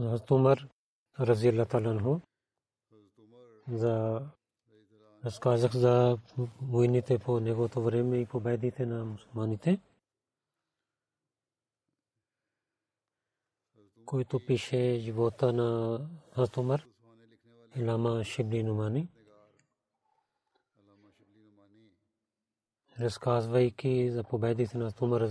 [0.00, 0.68] Хазрат Умар
[1.18, 2.20] разиалла таланху
[3.68, 4.22] за
[5.24, 6.18] разказах за
[6.62, 9.80] войните по неговото време и победите на мусулманите,
[14.04, 16.00] който пише живота на
[16.34, 16.86] Хазрат Умар,
[17.76, 19.08] Илама Шибли Нумани.
[23.00, 25.28] разказвайки за победите на Тумар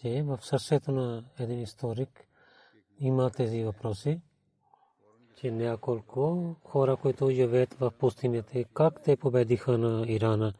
[0.00, 2.28] че в сърцето на един историк
[3.04, 4.20] има тези въпроси,
[5.36, 10.52] че няколко хора, които живеят в пустинята, как те победиха на Ирана.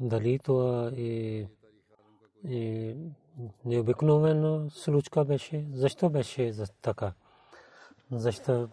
[0.00, 1.46] Дали това е,
[2.48, 2.96] е
[3.64, 5.66] необикновена случка беше?
[5.72, 7.12] Защо беше за така?
[8.10, 8.68] Защо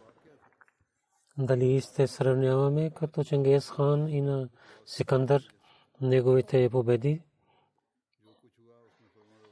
[1.37, 4.49] дали сте сравняваме като Ченгез хан и на
[4.85, 5.53] Сикандър
[6.01, 7.21] неговите победи,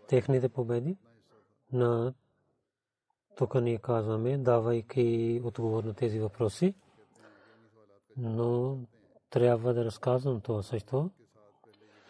[0.07, 0.97] техните победи
[1.71, 2.13] на
[3.37, 6.73] тук ни казваме, давайки отговор на тези въпроси,
[8.17, 8.79] но
[9.29, 11.09] трябва да разказвам това също,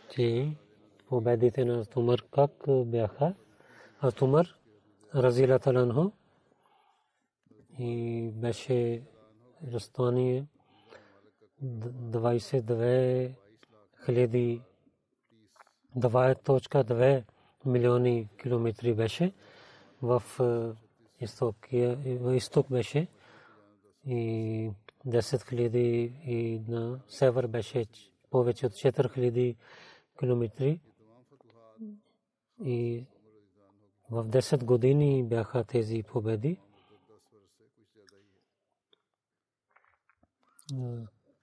[0.09, 0.55] че
[1.09, 2.51] победите на Тумър как
[2.85, 3.35] бяха.
[3.99, 4.59] А Тумър
[5.15, 6.11] разила таланхо
[7.79, 9.03] и беше
[9.73, 10.47] разстояние
[11.63, 13.33] 22
[14.05, 14.61] хиляди
[15.97, 17.23] 2.2
[17.65, 19.33] милиони километри беше
[20.01, 20.23] в
[21.19, 22.67] изток.
[22.69, 23.07] Беше.
[24.05, 24.71] И
[25.07, 27.85] 10 хиляди и на север беше
[28.29, 29.55] повече от 4 хиляди
[30.19, 30.79] километри.
[32.63, 33.05] И
[34.09, 36.59] в 10 години бяха тези победи.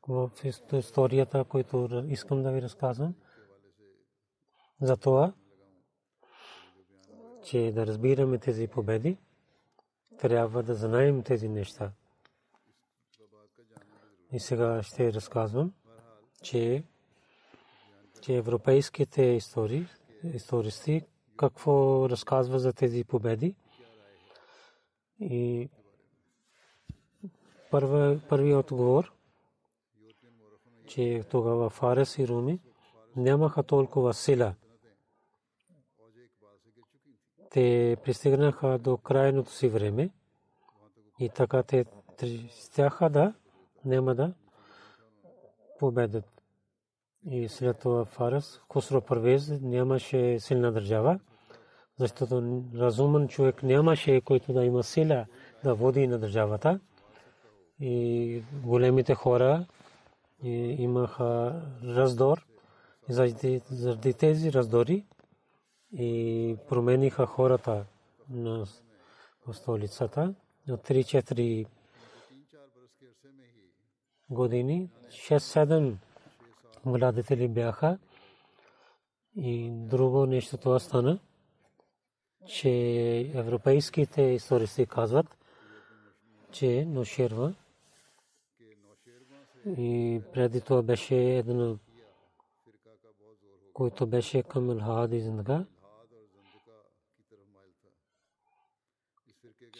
[0.08, 0.30] В
[0.72, 3.14] историята, която искам да ви разказвам,
[4.80, 5.32] за това,
[7.44, 9.16] че да разбираме тези победи,
[10.18, 11.92] трябва да знаем тези неща.
[14.32, 15.72] И сега ще разказвам,
[16.42, 16.84] че,
[18.20, 19.86] че европейските истории,
[20.34, 21.02] истористи
[21.36, 23.54] какво разказва за тези победи.
[25.20, 25.68] И
[27.70, 29.12] първи, първият отговор,
[30.86, 32.60] че тогава Фарес и Руми
[33.16, 34.54] нямаха толкова сила.
[37.54, 40.10] Те пристигнаха до крайното си време
[41.20, 41.84] и така те
[42.50, 43.34] стяха да
[43.84, 44.32] няма да
[45.78, 46.42] победят.
[47.30, 51.20] И след това Фарес, Хусро Първез нямаше силна държава,
[51.96, 55.26] защото разумен човек нямаше, който да има сила
[55.64, 56.80] да води на държавата.
[57.80, 59.66] И големите хора
[60.78, 62.46] имаха раздор.
[63.08, 65.04] Заради тези раздори
[65.98, 67.86] и промениха хората
[68.30, 68.66] на
[69.52, 70.34] столицата
[70.68, 71.66] от 3-4
[74.30, 74.90] години.
[75.08, 75.94] 6-7
[76.84, 77.98] владетели бяха
[79.36, 81.18] и друго нещо това стана,
[82.46, 82.70] че
[83.34, 85.38] европейските истористи казват,
[86.52, 87.54] че Ношерва
[89.66, 91.78] и преди това беше едно,
[93.72, 95.64] който беше към Алхад и Зиндага,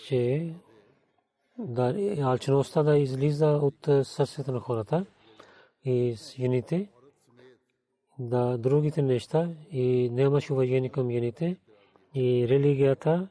[0.07, 0.55] че
[2.23, 5.07] алчността да излиза от сърцето на хората
[5.85, 6.39] и с
[8.19, 11.57] да другите неща и нямаше уважение към юните
[12.15, 13.29] и религията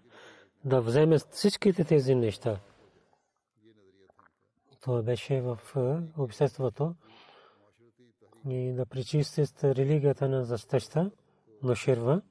[0.66, 2.60] да вземе всичките тези неща.
[4.82, 5.60] Това беше в
[6.18, 6.96] обществото
[8.50, 11.12] и да причистят религията на застъща,
[11.64, 12.22] на ширва.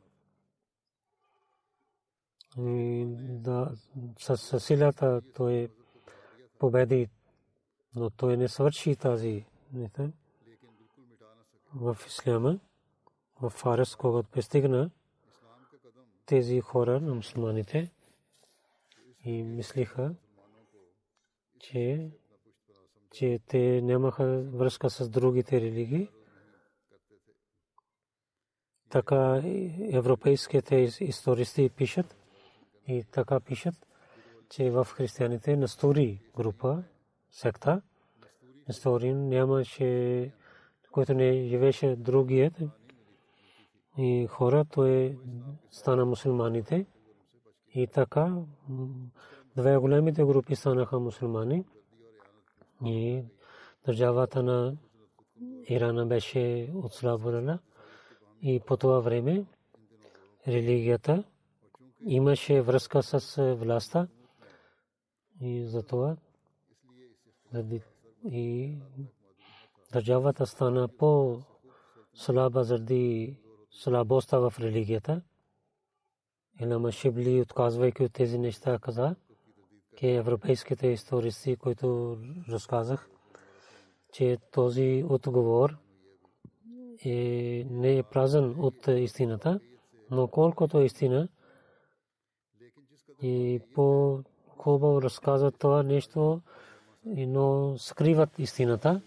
[2.58, 3.72] И да
[4.18, 5.68] с силата той
[6.58, 7.08] победи,
[7.94, 9.44] но той не свърши тази
[11.74, 12.58] в исляма,
[13.40, 14.90] в Фарес, когато пристигна
[16.26, 17.90] тези хора на мусулманите
[19.24, 20.14] и мислиха,
[21.58, 22.10] че
[23.12, 26.08] че те нямаха връзка с другите религии.
[28.88, 29.42] Така
[29.92, 32.21] европейските истористи пишат
[32.86, 33.86] и така пишат,
[34.50, 36.82] че в християните Настори група,
[37.30, 37.82] секта,
[38.68, 40.30] Насторин нямаше,
[40.92, 42.54] който не живеше другият
[43.98, 45.18] и хора, той
[45.70, 46.86] стана мусулманите.
[47.74, 48.36] И така
[49.56, 51.64] две големите групи станаха мусулмани.
[52.84, 53.22] И
[53.86, 54.76] държавата на
[55.68, 57.58] Ирана беше отслабвана.
[58.42, 59.44] И по това време
[60.48, 61.24] религията
[62.06, 64.08] имаше връзка с властта
[65.40, 66.16] и затова
[68.30, 68.74] и
[69.92, 71.38] държавата стана по
[72.14, 73.36] слаба заради
[73.70, 75.22] слабостта в религията.
[76.60, 79.16] Илама Шибли, отказвайки от тези неща, каза,
[79.96, 82.18] че европейските истористи, които
[82.48, 83.10] разказах,
[84.12, 85.78] че този отговор
[87.04, 89.60] е, не е празен от истината,
[90.10, 91.28] но колкото е истина
[93.22, 96.40] и по хубаво разказват това нещо,
[97.06, 99.00] но скриват истината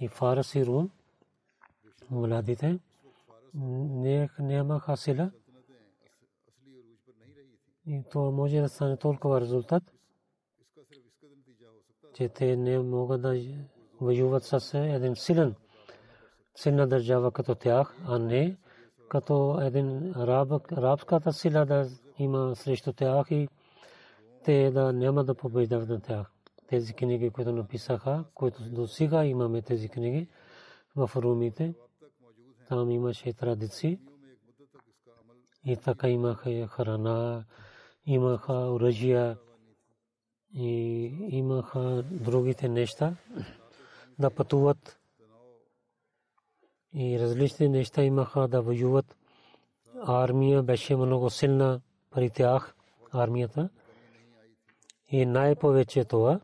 [0.00, 0.90] и Фарас и Рум,
[2.10, 2.78] младите,
[4.38, 5.30] нямаха сила.
[7.86, 9.82] И това може да стане толкова резултат,
[12.14, 13.40] че те не могат да
[14.00, 15.54] воюват с един силен,
[16.54, 18.56] силна държава като тях, а не
[19.08, 21.88] като един арабската сила да
[22.22, 23.48] има срещу тях и
[24.44, 26.32] те да няма да побеждават на тях.
[26.68, 30.28] Тези книги, които написаха, които до сега имаме тези книги
[30.96, 31.74] в румите,
[32.68, 33.98] там имаше традиции
[35.64, 37.44] и така имаха храна,
[38.06, 39.36] имаха оръжия,
[40.54, 43.16] и имаха другите неща
[44.18, 44.98] да пътуват
[46.94, 49.16] и различни неща имаха да воюват.
[50.02, 52.74] Армия беше много силна при тях,
[53.12, 53.68] армията.
[55.08, 56.40] И най-повече това,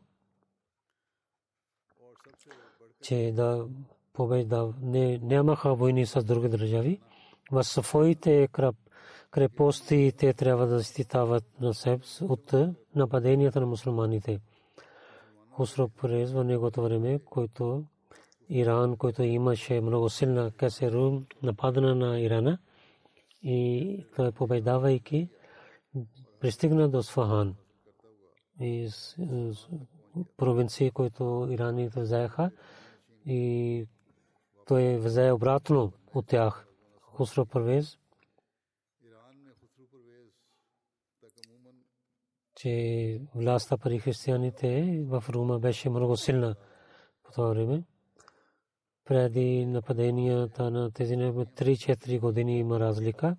[3.01, 3.67] че да
[4.13, 6.99] победа, не, нямаха войни с други държави.
[7.51, 8.47] В своите
[9.31, 12.53] крепости те трябва да защитават на себе от
[12.95, 14.39] нападенията на мусулманите.
[15.51, 17.83] Хусро През в неговото време, който
[18.49, 22.57] Иран, който имаше много силна касеру, нападана на Ирана
[23.43, 25.29] и той победавайки
[26.39, 27.55] пристигна до Сфахан.
[28.61, 28.89] И
[30.37, 32.51] провинции, които ираните взеха
[33.25, 33.85] и
[34.67, 36.67] той взе обратно от тях.
[37.01, 37.97] Хусро Първез
[42.57, 46.55] че властта при християните в Рума беше много силна
[47.23, 47.83] по това време.
[49.05, 53.35] Преди нападенията на тези 3-4 години има разлика.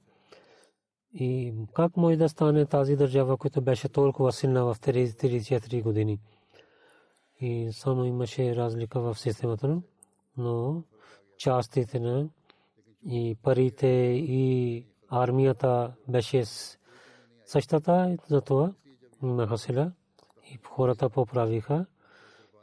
[1.14, 6.20] И как може да стане тази държава, която беше толкова силна в 3-4 години?
[7.40, 9.82] И само имаше разлика в системата,
[10.36, 10.82] но
[11.38, 12.28] частите на
[13.06, 13.86] и парите
[14.28, 16.44] и армията беше
[17.44, 18.72] същата, затова
[19.22, 19.92] имаха сила
[20.44, 21.86] и хората поправиха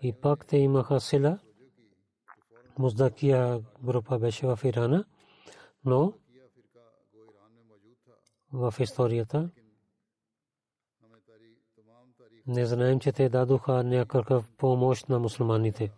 [0.01, 1.39] и пак те имаха сила.
[2.77, 5.05] Муздакия група беше в Ирана,
[5.85, 6.13] но
[8.55, 9.50] в историята
[12.47, 15.91] не знаем, че те дадоха някакъв помощ на мусулманите.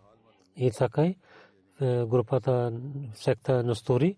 [0.56, 1.16] И така е,
[1.82, 2.80] групата
[3.14, 4.18] секта на Стори.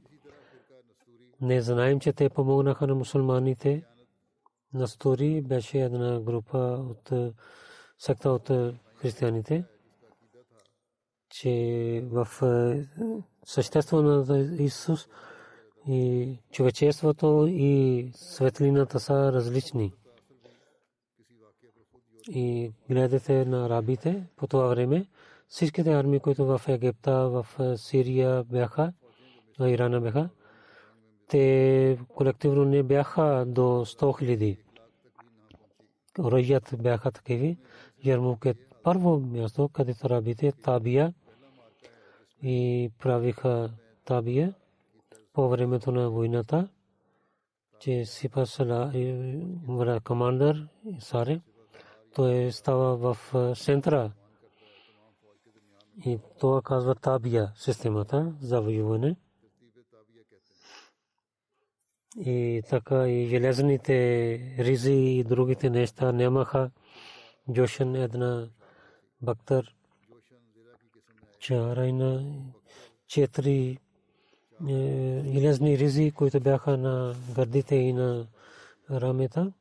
[1.41, 3.84] Не знаем, че те помогнаха на мусулманите
[4.74, 6.58] Настори беше една група
[6.89, 7.12] от
[7.98, 8.51] секта от
[8.96, 9.63] християните.
[11.29, 12.27] че в
[13.46, 15.08] съществото на Исус
[15.89, 19.93] и човечеството и светлината са различни.
[22.29, 25.05] И гледате на арабите по това време,
[25.48, 27.46] всичките армии, които в Египта, в
[27.77, 28.93] Сирия бяха,
[29.60, 30.29] в Ирана бяха,
[31.27, 34.58] те колективно не бяха до 100 хиляди.
[36.19, 37.55] Оръжият бяха такива.
[38.03, 38.53] Ярмук е
[38.84, 41.13] първо място, където арабите табия
[42.43, 43.72] и правиха
[44.05, 44.53] табия
[45.39, 46.69] по времето на войната,
[47.79, 48.91] че Сипа Сала
[50.03, 50.67] командър
[51.00, 51.41] Саре,
[52.15, 53.17] той става в
[53.55, 54.12] центъра
[56.05, 59.15] и това казва табия системата за воюване.
[62.17, 63.96] И така и железните
[64.60, 66.72] ризи и другите неща нямаха.
[67.51, 68.50] Джошен една
[69.22, 69.75] бактър
[71.39, 72.36] чарайна
[73.08, 73.77] четири
[75.34, 78.28] железни ризи, които бяха на гърдите и на
[78.92, 79.54] рамета.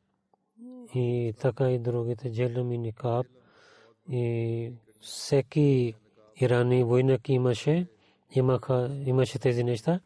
[0.95, 3.25] И така и другите джелем и никаб.
[4.11, 5.93] И всеки
[6.41, 7.87] ирани войнак имаше,
[8.35, 9.99] имаха, имаше тези неща.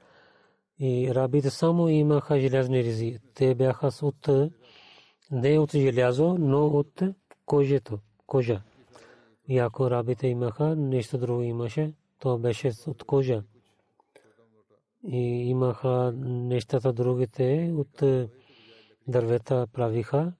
[0.80, 3.20] И рабите само имаха железни ризи.
[3.34, 4.30] Те бяха от
[5.32, 7.02] не от желязо, но от
[7.46, 8.62] кожето, кожа.
[9.48, 13.44] И ако рабите имаха нещо друго имаше, то беше от кожа.
[15.08, 18.04] И имаха нещата другите от
[19.08, 20.34] дървета правиха.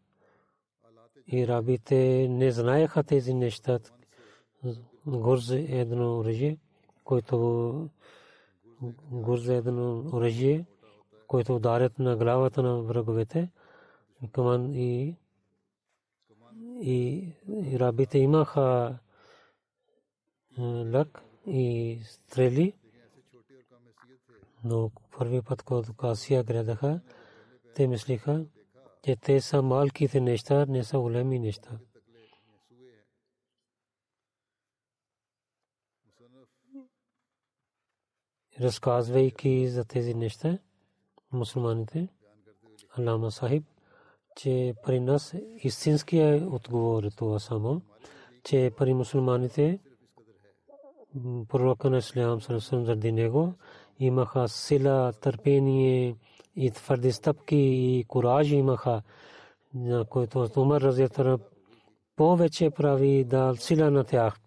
[1.28, 3.80] И рабите не знаеха тези неща.
[5.06, 6.58] Горз е едно оръжие,
[7.04, 7.90] който
[9.12, 10.66] горз е едно оръжие,
[11.28, 13.50] който ударят на главата на враговете.
[14.74, 15.16] И
[16.82, 17.28] и
[17.80, 18.98] рабите имаха
[20.94, 22.74] лък и стрели.
[24.64, 27.02] Но първи път, когато Касия гледаха,
[27.76, 28.46] те мислиха,
[29.04, 31.80] че те са малките неща, не са големи неща.
[38.62, 40.58] разказвайки за тези неща,
[41.32, 42.08] мусулманите,
[42.98, 43.64] Алама Сахиб,
[44.36, 47.82] че при нас истинския отговор е това само,
[48.44, 49.80] че при мусулманите
[51.48, 53.54] пророка на Ислам заради него
[54.00, 56.16] имаха сила, търпение
[56.56, 59.02] и твърди стъпки и кураж имаха,
[59.76, 61.38] на който Умар Разятара
[62.16, 64.40] повече прави да сила на тях.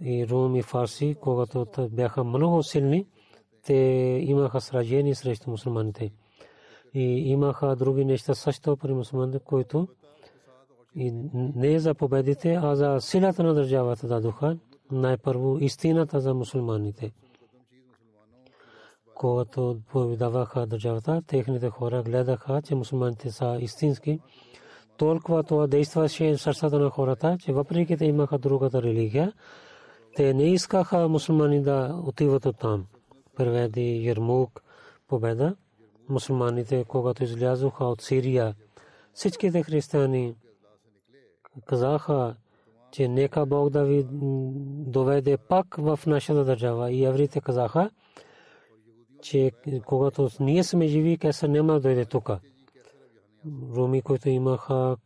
[0.00, 3.06] И Рум и Фарси, когато бяха много силни,
[3.64, 3.74] те
[4.22, 6.10] имаха сражение срещу мусулманите
[6.94, 9.88] и имаха други неща също при мусулманите, които
[10.96, 14.58] и не за победите, а за силата на държавата дадоха
[14.90, 17.12] най-първо истината за мусулманите.
[19.16, 24.20] Когато повидаваха държавата, техните хора гледаха, че мусулманите са истински.
[24.96, 29.32] Толкова това действаше в сърцата на хората, че въпреки те имаха другата религия,
[30.16, 32.86] те не искаха мусулмани да отиват от там.
[33.36, 34.62] Преведи Ермук
[35.08, 35.56] победа
[36.08, 38.54] мусулманите, когато излязоха от Сирия,
[39.12, 40.34] всичките християни
[41.64, 42.36] казаха,
[42.90, 44.06] че нека Бог да ви
[44.86, 46.90] доведе пак в нашата държава.
[46.90, 47.90] И еврите казаха,
[49.30, 49.50] че
[49.84, 52.30] когато ние сме живи, кесър няма да дойде тук.
[53.76, 54.96] Руми, които имаха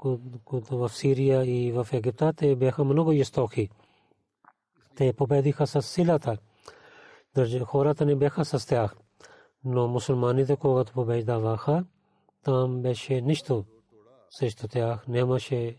[0.71, 3.69] в Сирия и в Египта, те бяха много жестоки.
[4.97, 6.39] Те победиха с силата.
[7.65, 8.97] Хората не бяха с тях
[9.65, 11.85] но мусулманите, когато побеждаваха,
[12.43, 13.65] там беше нищо
[14.31, 15.09] срещу тях.
[15.09, 15.77] Нямаше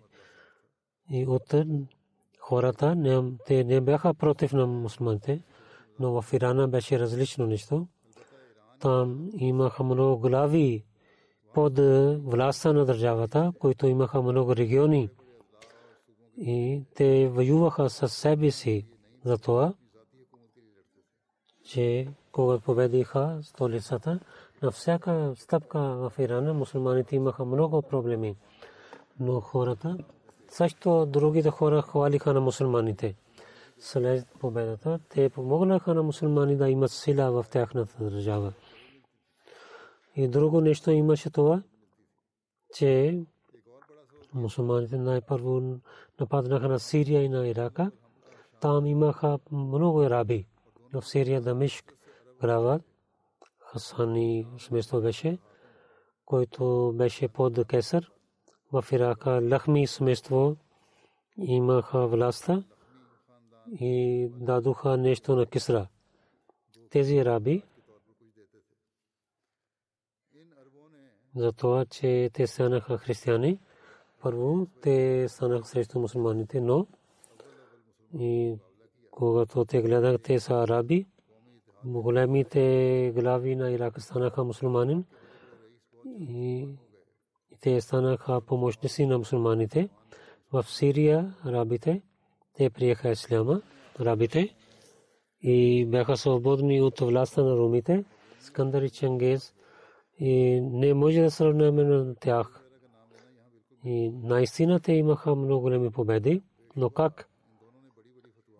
[1.10, 1.53] и от
[2.39, 2.95] хората,
[3.45, 5.43] те не бяха против на мусулманите,
[6.00, 7.88] но в Ирана беше различно нещо.
[8.81, 10.85] Там имаха много глави
[11.53, 11.79] под
[12.25, 15.09] властта на държавата, които имаха много региони.
[16.38, 18.88] И те воюваха със себе си
[19.25, 19.73] за това,
[21.65, 24.19] че когато победиха столицата,
[24.61, 28.35] на всяка стъпка в Иран мусулманите имаха много проблеми.
[29.19, 29.97] Но хората,
[30.47, 33.15] също другите хора хвалиха на мусулманите.
[33.79, 38.53] След победата, те помогнаха на мусулмани да имат сила в тяхната държава.
[40.15, 41.63] И друго нещо имаше това,
[42.74, 43.20] че
[44.34, 45.80] мусулманите най-първо
[46.20, 47.91] нападнаха на Сирия и на Ирака.
[48.62, 50.48] Там имаха много араби.
[50.94, 51.96] В Сирия, Дамишк,
[52.41, 52.82] град
[53.60, 55.38] Хасани семейство беше,
[56.25, 58.12] който беше под Кесър.
[58.74, 60.56] В Ирака Лахми семейство
[61.38, 62.63] имаха властта
[63.72, 65.88] и дадоха нещо на Кисра.
[66.89, 67.63] Тези араби
[71.35, 73.59] за това, че те станаха християни.
[74.21, 76.88] Първо, те станаха срещу мусулманите, но
[78.19, 78.55] и
[79.11, 81.05] когато те гледаха, те са араби,
[81.85, 85.05] големите глави на Ирак станаха мусулманин
[86.19, 86.67] и
[87.61, 89.89] те станаха помощници на мусулманите.
[90.53, 92.01] В Сирия арабите,
[92.53, 93.61] те приеха исляма,
[94.00, 94.55] арабите,
[95.41, 98.05] и бяха свободни от властта на румите.
[98.39, 99.53] Скандар и Чангез
[100.20, 102.65] и не може да сравняваме на тях.
[103.86, 106.44] И наистина те имаха много големи победи,
[106.75, 107.30] но как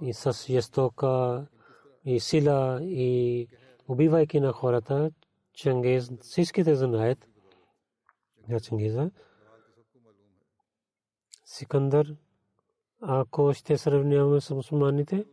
[0.02, 1.46] и с жестока
[2.06, 3.48] и сила и
[3.88, 5.12] убивайки на хората,
[5.54, 7.28] Чангез, всичките знаят
[8.50, 9.12] за Чангеза.
[11.46, 12.16] Сикандър,
[13.02, 15.26] ако ще сравняваме с мусулманите,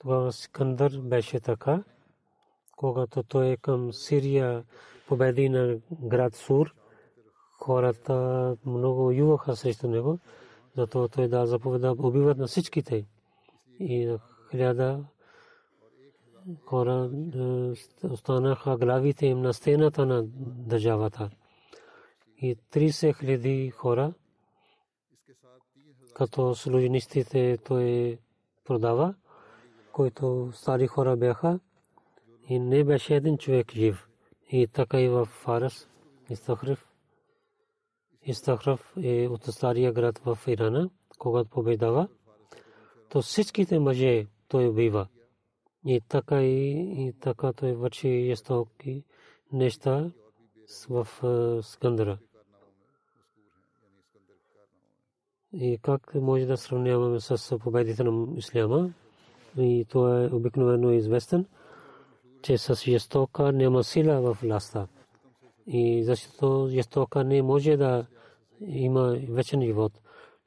[0.00, 1.84] тогава Сикандър беше така,
[2.76, 4.64] когато той е към Сирия
[5.10, 6.74] победи на град Сур,
[7.58, 10.18] хората много юваха срещу него,
[10.76, 13.06] затова той да заповеда убиват на всичките.
[13.80, 14.16] И
[14.50, 15.04] хиляда
[16.66, 17.10] хора
[18.10, 20.22] останаха главите им на стената на
[20.72, 21.30] държавата.
[22.36, 24.12] И 30 хиляди хора,
[26.14, 28.18] като служенистите той
[28.64, 29.14] продава,
[29.92, 31.60] които стари хора бяха,
[32.48, 34.09] и не беше един човек жив.
[34.52, 35.88] И така и в Фарас,
[36.30, 36.86] Истахриф.
[38.22, 42.08] Истахриф е от стария град в Ирана, когато победава,
[43.08, 45.08] то всичките мъже той убива.
[45.86, 46.70] И така и,
[47.06, 49.04] и така той върши жестоки
[49.52, 50.10] неща
[50.88, 51.08] в
[51.62, 52.18] Скандара.
[55.52, 58.92] И как може да сравняваме с победите на Исляма?
[59.58, 61.46] И то е обикновено известен
[62.42, 64.86] че с жестока няма сила в властта.
[65.66, 68.06] И защото жестока не може да
[68.60, 69.92] има вечен живот.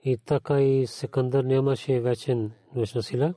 [0.03, 3.34] И така и Секандър нямаше вечен вечна сила.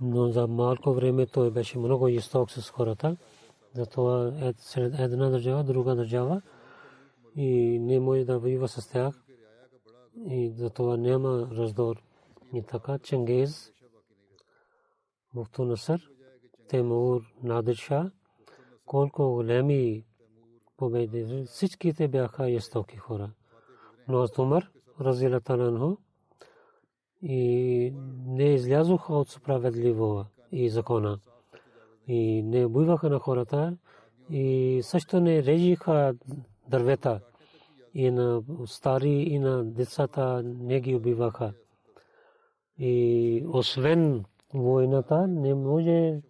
[0.00, 3.16] Но за малко време той беше много жесток с хората.
[3.74, 6.42] Затова сред една държава, друга държава
[7.36, 9.22] и не може да воюва с тях.
[10.26, 12.02] И затова няма раздор.
[12.54, 13.72] И така Ченгез,
[15.34, 16.10] Мухту Насър,
[16.70, 18.10] Темур, Надир Ша,
[18.86, 20.04] колко големи
[20.76, 21.44] победи.
[21.46, 23.30] Всичките бяха ястоки хора.
[24.08, 25.96] Но Умар, разилатананхо,
[27.22, 27.92] и
[28.26, 31.18] не излязоха от справедливо и закона.
[32.06, 33.76] И не убиваха на хората
[34.30, 36.14] и също не режиха
[36.68, 37.20] дървета
[37.94, 41.52] и на стари и на децата не ги убиваха.
[42.78, 46.20] И освен войната не може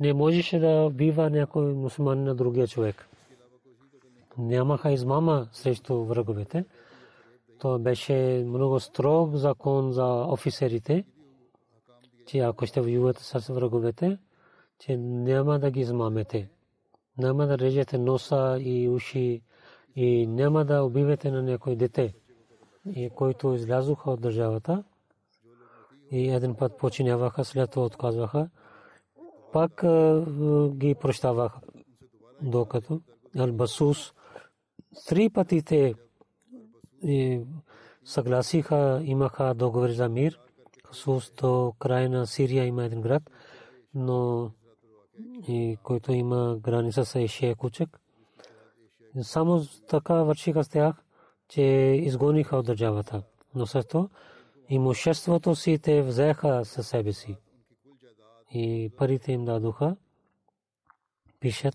[0.00, 3.08] не можеше да бива някой мусулман на другия човек.
[4.38, 6.64] Нямаха измама срещу враговете.
[7.58, 11.04] То беше много строг закон за офицерите,
[12.26, 14.18] че ако ще воювате с враговете,
[14.78, 16.48] че няма да ги измамете.
[17.18, 19.42] Няма да режете носа и уши
[19.96, 22.14] и няма да убивате на някой дете,
[22.94, 24.84] и който излязоха от държавата.
[26.10, 28.48] И един път починяваха, след това отказваха
[29.52, 29.84] пак
[30.76, 31.60] ги прощаваха.
[32.42, 33.00] Докато
[33.36, 34.14] Ал-Басус
[35.08, 35.94] три пъти те
[38.04, 40.40] съгласиха, имаха договор за мир.
[40.86, 43.22] Хасус до края на Сирия има един град,
[43.94, 44.50] но
[45.48, 48.00] и който има граница с Ешия Кучек.
[49.22, 51.04] Само така вършиха с тях,
[51.48, 51.62] че
[52.02, 53.22] изгониха от държавата.
[53.54, 54.10] Но също
[54.68, 57.36] имуществото си те взеха със себе си
[58.50, 59.96] и парите им дадоха.
[61.40, 61.74] Пишат,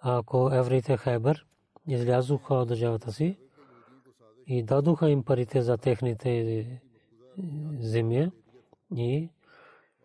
[0.00, 1.46] ако евреите Хайбър
[1.86, 3.38] излязоха от държавата си
[4.46, 6.80] и дадоха им парите за техните
[7.78, 8.30] земя
[8.96, 9.30] и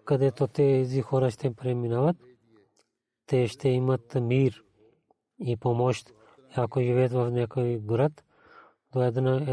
[0.05, 2.17] където тези хора ще преминават,
[3.25, 4.63] те ще имат мир
[5.39, 6.13] и помощ.
[6.55, 8.23] Ако живеят в някой град,
[8.93, 9.45] до една,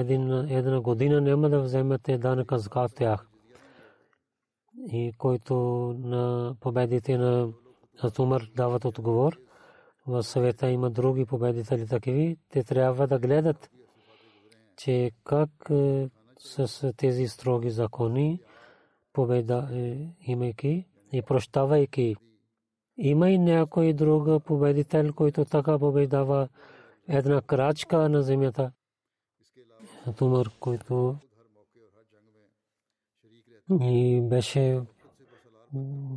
[0.49, 3.30] една, година няма да вземете данъка за тях
[4.93, 5.55] и който
[5.99, 7.53] на победите на
[8.19, 9.39] Умар дават отговор.
[10.07, 12.37] В съвета има други победители такива.
[12.49, 13.71] Те трябва да гледат,
[14.77, 18.41] че как е, с тези строги закони
[19.13, 22.17] победа е, имайки и прощавайки.
[22.97, 26.49] Има и някой друг победител, който така победава
[27.09, 28.73] една крачка на земята.
[30.17, 31.17] Тумър, който
[33.71, 34.83] и беше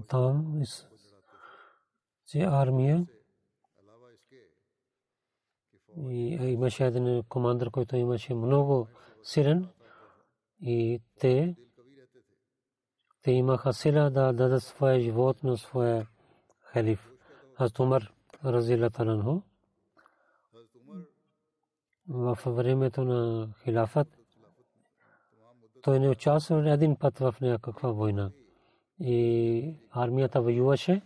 [0.07, 0.61] там
[2.27, 3.07] че армия
[6.09, 8.87] и имаше един командир, който имаше много
[9.23, 9.69] силен
[10.61, 11.55] и те
[13.21, 16.07] те имаха сила да дадат своя живот на своя
[16.59, 17.11] халиф.
[17.55, 18.13] Аз Умар
[18.45, 19.41] разилатанху
[22.07, 24.07] в времето на хилафът
[25.83, 28.31] той не участвал един път в някаква война.
[28.99, 31.01] И армията воюваше,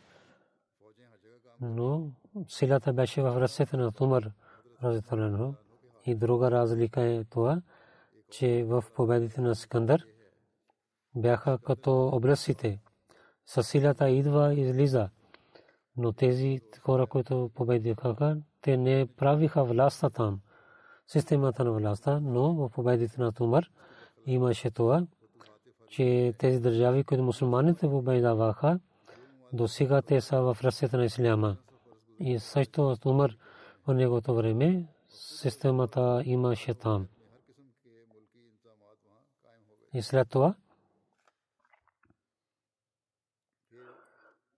[1.62, 2.12] но
[2.48, 4.32] силата беше в ръцете на Тумар
[4.84, 5.56] разиталено.
[6.06, 7.62] И друга разлика е това,
[8.32, 10.06] че в победите на Скандър
[11.16, 12.80] бяха като образците.
[13.46, 15.10] Със силата идва и излиза.
[15.98, 20.40] Но тези хора, които победиха, те не правиха властта там,
[21.08, 23.70] системата на властта, но в победите на Тумар
[24.28, 25.08] имаше това,
[25.90, 28.80] че тези държави, които мусулманите побеждаваха,
[29.54, 31.58] до сега те са в ръцете на исляма.
[32.20, 33.38] И също Умар
[33.88, 37.08] в неговото време системата имаше там.
[39.94, 40.56] И след това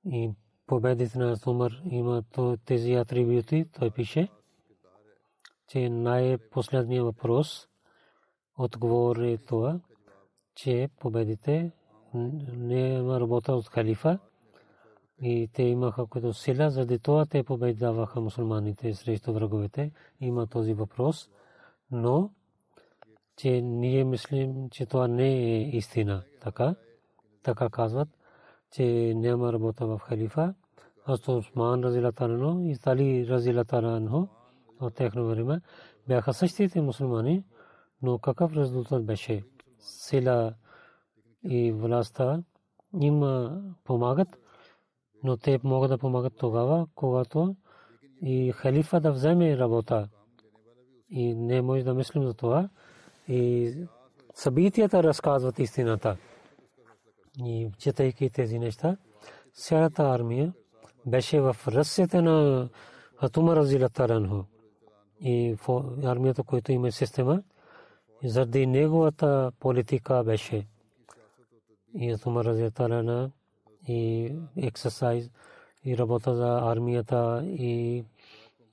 [0.05, 0.31] и
[0.67, 2.23] победите на Умар има
[2.65, 4.27] тези атрибути, той пише,
[5.67, 7.68] че най-последният въпрос
[8.59, 9.79] отговор е това,
[10.55, 11.71] че победите
[12.69, 14.19] е работа от халифа
[15.21, 19.91] и те имаха като сила, заради това те побеждаваха мусулманите срещу враговете.
[20.21, 21.29] Има този въпрос,
[21.91, 22.31] но
[23.37, 26.23] че ние мислим, че това не е истина.
[26.41, 26.75] Така,
[27.43, 28.09] така казват,
[28.71, 30.53] че няма работа в халифа.
[31.05, 34.27] Аз Осман Разилатарано и Тали Разилатарано
[34.79, 35.61] от техно време
[36.07, 37.43] бяха същите мусулмани,
[38.01, 39.43] но какъв резултат беше?
[39.79, 40.53] Сила
[41.43, 42.43] и властта
[43.01, 43.23] им
[43.83, 44.27] помагат,
[45.23, 47.55] но те могат да помагат тогава, когато
[48.21, 50.09] и халифа да вземе работа.
[51.09, 52.69] И не може да мислим за това.
[53.27, 53.73] И
[54.33, 56.17] събитията разказват истината.
[57.45, 58.97] И четайки тези неща,
[59.53, 60.53] цялата армия
[61.05, 62.69] беше в ръцете на
[63.17, 64.43] Атума Разилатаранху.
[65.21, 65.55] И
[66.03, 67.43] армията, която има система,
[68.23, 70.67] заради неговата политика беше.
[71.93, 73.31] И Атума Разилатарана
[73.87, 75.29] и ексерсайз
[75.85, 78.03] и работа за армията и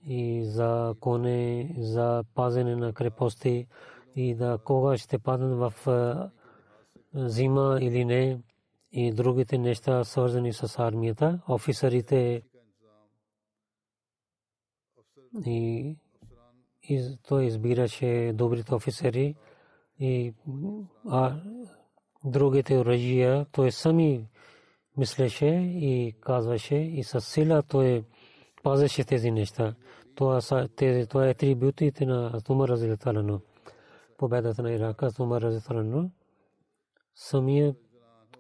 [0.07, 3.67] и за коне, за пазене на крепости
[4.17, 6.31] и да кога ще паднат в
[7.15, 8.39] зима или не
[8.93, 12.43] и другите неща свързани с армията, офицерите
[15.47, 15.97] и,
[16.89, 19.35] и той избираше добрите офицери
[20.01, 20.35] и
[21.09, 21.37] а,
[22.25, 24.29] другите оръжия той сами
[24.97, 25.47] мислеше
[25.81, 28.05] и казваше и с сила той
[28.63, 29.75] пазеше тези неща.
[30.15, 33.41] Това са тези това е атрибутите на Умар разилталано.
[34.19, 36.11] Победата на Ирака с Умар разилталано.
[37.15, 37.75] Самия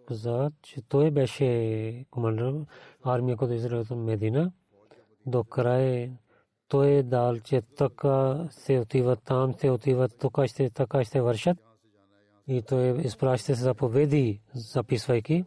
[0.08, 2.54] каза, че той беше командир
[3.04, 4.52] армия, който израел от Медина.
[5.26, 6.10] До края
[6.68, 11.58] той дал, че така се отиват там, се отиват, така ще, така ще вършат.
[12.48, 15.44] И той изпраща се заповеди, записвайки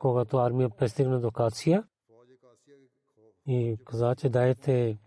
[0.00, 1.84] когато армия пристигна до Кация
[3.46, 4.98] и каза, че дайте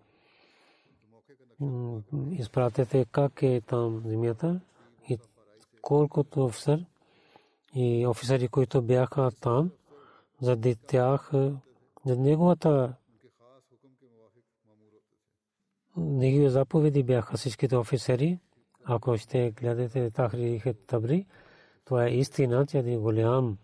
[2.32, 4.60] изпратете как е там земята
[5.10, 5.18] и
[5.82, 6.86] колкото офицер
[7.76, 9.72] и офицери, които бяха там,
[10.42, 10.58] за
[10.88, 11.32] тях,
[12.06, 12.94] за неговата
[15.98, 18.40] негови заповеди бяха всичките офицери.
[18.86, 21.26] Ако ще гледате Тахри Табри,
[21.86, 23.58] това е истина, че е голям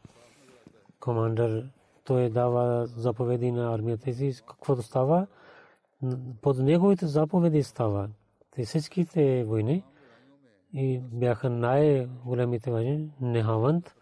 [0.99, 1.69] командър,
[2.03, 5.27] той дава заповеди на армията си, каквото става,
[6.41, 8.09] под неговите заповеди става.
[8.51, 9.83] Те всичките войни
[10.73, 13.95] и бяха най-големите войни, Нехавант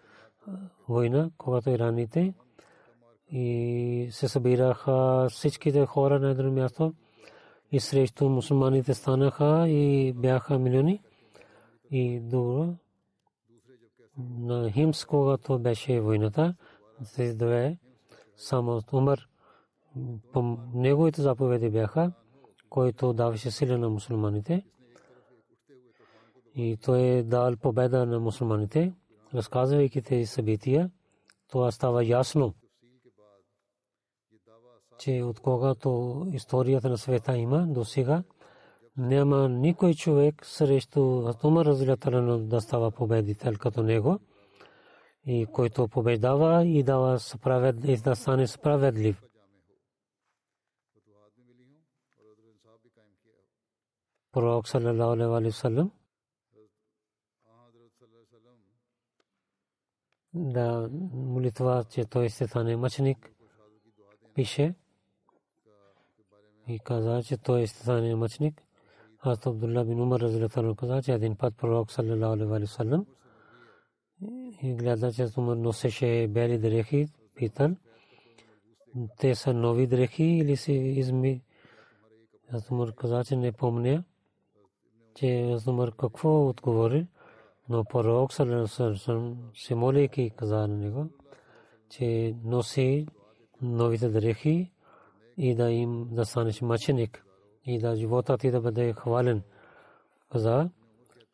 [0.89, 2.33] война, когато ираните
[3.31, 6.93] и се събираха всичките хора на едно място
[7.71, 11.01] и срещу мусулманите станаха и бяха милиони.
[11.91, 12.75] И друго
[14.37, 16.55] на Химс, когато беше войната,
[17.15, 17.77] тези две,
[18.37, 19.27] само Умар,
[20.73, 22.11] неговите заповеди бяха,
[22.69, 24.65] който даваше сила на мусулманите.
[26.55, 28.93] И той е дал победа на мусулманите,
[29.33, 30.91] разказвайки тези събития,
[31.47, 32.53] това става ясно,
[34.99, 38.23] че от когато историята на света има до сега,
[38.97, 44.19] няма никой човек срещу Умар разлятарано да става победител като него
[45.25, 49.23] и който побеждава и дава справед, и да стане справедлив.
[54.31, 55.91] Пророк саллалаху алейхи ва саллям
[60.33, 63.31] да молитва, че той ще стане мъченик,
[64.33, 64.75] пише
[66.67, 68.63] и каза, че той ще стане мъченик.
[69.19, 73.05] Аз Абдулла бин Умар разилата каза, че един път пророк саллалаху алейхи ва саллям
[74.63, 77.69] и гледа, че Умар носеше бели дрехи, питал,
[79.19, 81.41] те са нови дрехи или си изми.
[82.51, 84.03] Аз Умар каза, че не помня,
[85.15, 87.07] че аз Умар какво отговори,
[87.69, 88.95] но пророк саллалаху
[89.55, 91.05] се молейки каза на него,
[91.89, 93.07] че носи
[93.61, 94.71] новите дрехи
[95.37, 97.25] и да им да станеш мъченик
[97.65, 99.43] и да живота ти да бъде хвален.
[100.31, 100.69] Каза,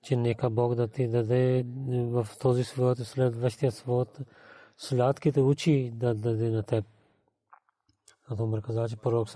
[0.04, 4.22] че нека Бог да ти даде в този свят и следващия свят
[4.78, 6.86] сладките очи да даде на теб.
[8.28, 9.28] А Умар каза, че пророк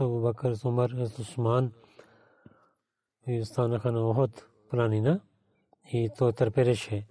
[0.00, 1.72] Абу Бакър, Умар, Усман
[3.26, 5.20] и станаха на Охот планина
[5.92, 7.06] и той търпеше.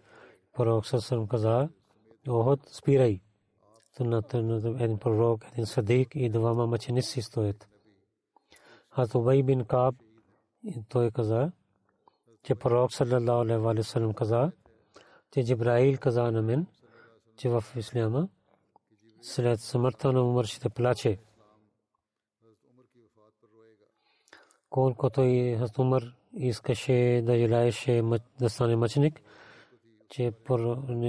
[0.53, 1.69] Пророк саллалаху каза,
[2.27, 3.21] Охот спирай.
[3.97, 7.67] Тунат един пророк, един садик и двама мъченици стоят.
[8.91, 9.95] Аз Убай бин Каб
[10.89, 11.51] той каза,
[12.43, 14.51] че пророк саллалаху алейхи ва саллям каза,
[15.31, 16.67] че Джибраил каза на мен,
[17.37, 18.29] че в исляма
[19.21, 21.17] след смъртта на Умар ще плаче.
[24.69, 28.01] Колкото и Умар искаше да желаеше
[28.39, 29.21] да стане мъченик,
[30.09, 30.33] че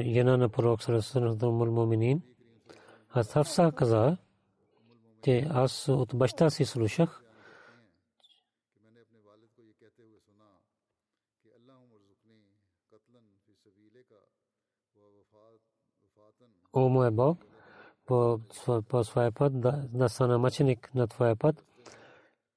[0.05, 2.23] жена на пророк саллалаху муминин,
[3.15, 4.17] аз Хафса каза,
[5.25, 7.23] че аз от баща си слушах,
[16.73, 17.39] о мой Бог,
[18.07, 18.41] по,
[18.89, 21.65] по своя път да, да стана мъченик на твоя път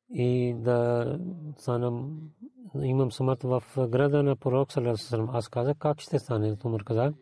[0.09, 1.19] и да
[1.57, 2.09] стана
[2.83, 7.13] имам смърт в града на пророк саллалаху Аз казах как ще стане, Умар каза.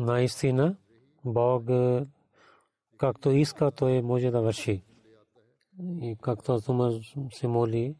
[0.00, 0.76] Наистина,
[1.24, 1.64] Бог
[2.98, 4.84] както иска, той може да върши.
[6.02, 6.92] И както Умар
[7.32, 7.96] се моли,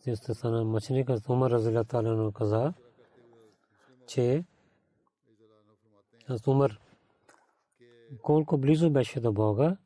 [0.00, 2.72] ще стана мъченик, Умар разилата каза,
[4.06, 4.44] че
[6.46, 6.78] Умар
[8.22, 9.76] колко близо беше до Бога,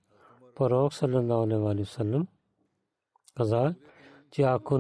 [0.55, 2.27] пророк саллалаху алейхи васалам
[3.37, 3.75] каза,
[4.31, 4.79] че ако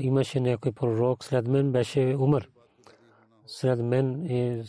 [0.00, 2.48] имаше някой пророк след мен, беше Умар.
[3.54, 4.62] След мен и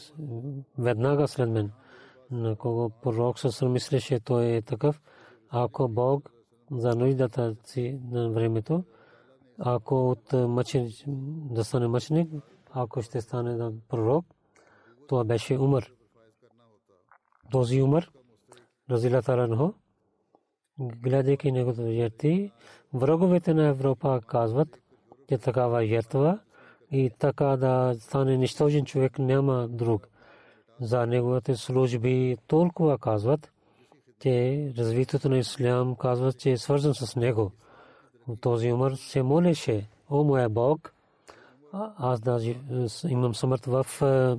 [0.78, 1.72] веднага след мен.
[2.32, 5.02] На кого пророк със мислеше, той е такъв.
[5.50, 6.32] Ако Бог
[6.72, 8.84] за нуждата си на времето,
[9.60, 10.93] ако от мъченик
[11.52, 12.30] да стане мъченик,
[12.72, 14.26] ако ще стане да пророк,
[15.08, 15.91] това беше Умар.
[17.52, 18.12] Този Умар,
[18.89, 19.74] разилата ранхо,
[20.80, 22.52] гледайки неговото жертви,
[22.93, 24.82] враговете на Европа казват,
[25.30, 26.39] че такава жертва
[26.93, 30.08] и така да стане нищожен човек няма друг.
[30.82, 33.51] За неговите служби толкова казват,
[34.19, 37.51] че развитието на ислям казват, че е свързан с него.
[38.41, 40.93] Този умър се молеше, о моя Бог,
[41.97, 42.56] аз да
[43.08, 43.86] имам смърт в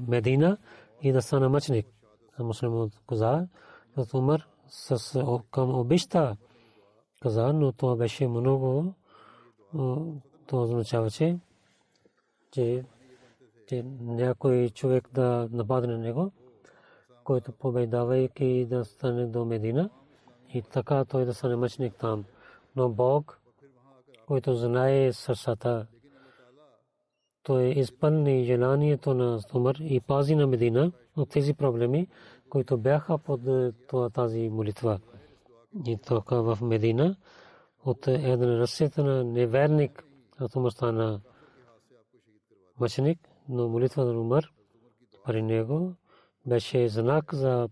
[0.08, 0.56] Медина
[1.02, 1.86] и да стана мъченик.
[2.38, 3.46] Муслимът каза,
[4.14, 6.36] умър с към обеща
[7.22, 8.94] каза, но това беше много,
[10.46, 11.10] то означава,
[12.54, 12.84] че,
[13.66, 16.32] че, някой човек да нападне него,
[17.24, 19.90] който победавайки да стане до Медина
[20.54, 22.24] и така той да стане мъчник там.
[22.76, 23.40] Но Бог,
[24.26, 25.86] който знае сърцата,
[27.42, 32.08] той изпълни желанието на Умар и пази на Медина от тези проблеми,
[32.48, 33.40] които бяха под
[34.12, 35.00] тази молитва
[35.86, 37.16] и тока в Медина
[37.84, 40.04] от един разсета на неверник,
[40.56, 41.20] Умар стана
[42.80, 44.44] мъченик, но молитва на Умар
[45.24, 45.92] при него
[46.46, 47.68] беше знак за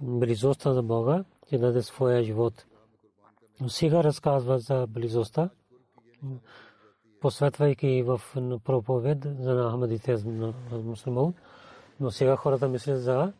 [0.00, 2.66] близостта за Бога, че даде своя живот.
[3.68, 5.50] Сега разказва за близостта,
[7.20, 8.20] посветвайки в
[8.64, 11.34] проповед за Ахмадите на мусулман,
[12.00, 13.32] но сега хората мислят за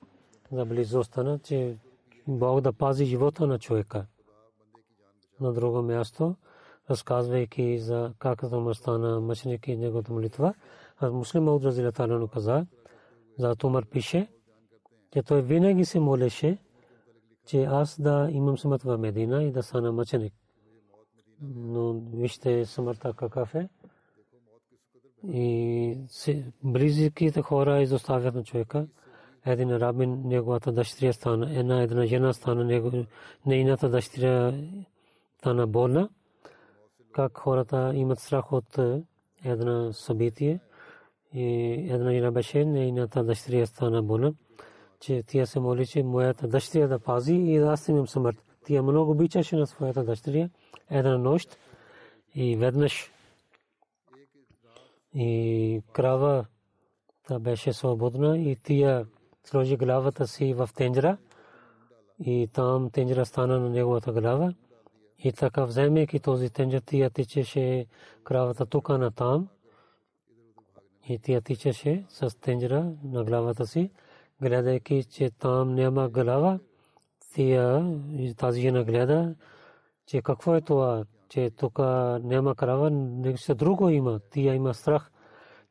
[0.53, 1.79] близостта, че
[2.29, 4.07] Бог да пази живота на човека.
[5.41, 6.37] На друго място,
[6.91, 10.55] разказвайки за как Умар стана мъченик и неговата молитва,
[10.99, 12.67] а муслим Мауд Разилаталану каза,
[13.39, 14.29] за Умар пише,
[15.13, 16.59] че той винаги се молеше,
[17.47, 20.35] че аз да имам смърт в Медина и да стана мъченик.
[21.43, 23.69] Но вижте смъртта какъв е.
[25.29, 25.99] и
[26.65, 28.87] близките хора изоставят на човека.
[29.47, 32.83] Един рабин, неговата дъщеря стана, една една жена стана,
[33.47, 34.55] нейната дъщеря
[35.39, 36.09] стана болна.
[37.15, 38.79] Как хората имат страх от
[39.45, 40.61] едно събитие.
[41.33, 44.35] И една жена беше, нейната дъщеря стана болна.
[45.01, 48.37] Че тя се моли, че моята дъщеря да пази и да аз имам смърт.
[48.67, 50.49] Тя много обичаше на своята дъщеря.
[50.91, 51.59] Една нощ
[52.35, 53.11] и веднъж
[55.15, 56.47] и крава
[57.29, 59.07] та беше свободна и тия
[59.45, 61.17] сложи главата си в тенджера
[62.19, 64.55] и там тенджера стана на неговата глава
[65.25, 67.87] и така вземайки този тенджер тия тичеше
[68.25, 69.49] кравата тук на там
[71.09, 73.91] и тия тичаше с тенджера на главата си
[74.43, 76.59] гледайки че там няма глава
[77.35, 77.99] тия
[78.37, 79.35] тази жена гледа
[80.07, 81.79] че какво е това че тук
[82.23, 84.21] няма крава, нещо друго има.
[84.31, 85.11] Тя има страх.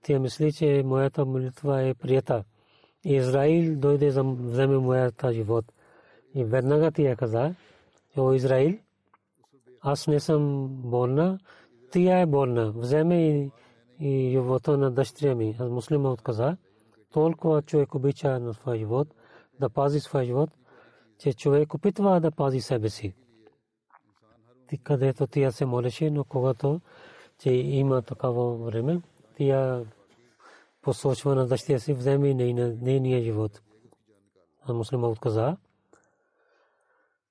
[0.02, 2.44] Тя мисли, че моята молитва е прията.
[3.04, 5.66] Израил дойде за вземе моята живот.
[6.36, 7.56] И веднага тя каза,
[8.18, 8.78] о Израил,
[9.84, 11.39] аз не съм болна,
[11.91, 12.72] тя е болна.
[12.76, 13.52] Вземе и,
[14.00, 15.56] и живота на дъщеря ми.
[15.60, 16.58] Аз муслима отказа.
[17.12, 19.08] Толкова човек обича на своя живот,
[19.60, 20.50] да пази своя живот,
[21.19, 23.13] че човек опитва да пази себе си
[24.78, 26.82] където тя се молеше, но когато
[27.39, 29.02] че има такава време,
[29.38, 29.84] тя
[30.82, 33.62] посочва на дъщеря си вземе нейния живот.
[34.62, 35.58] А муслима отказа,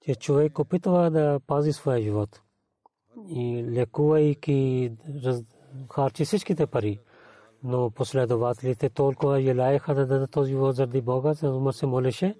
[0.04, 2.42] че човек опитва да пази своя живот
[3.28, 4.92] и лекувайки
[5.92, 7.00] харчи всичките пари.
[7.64, 12.34] Но последователите толкова желаяха да дадат този живот заради Бога, за се молеше,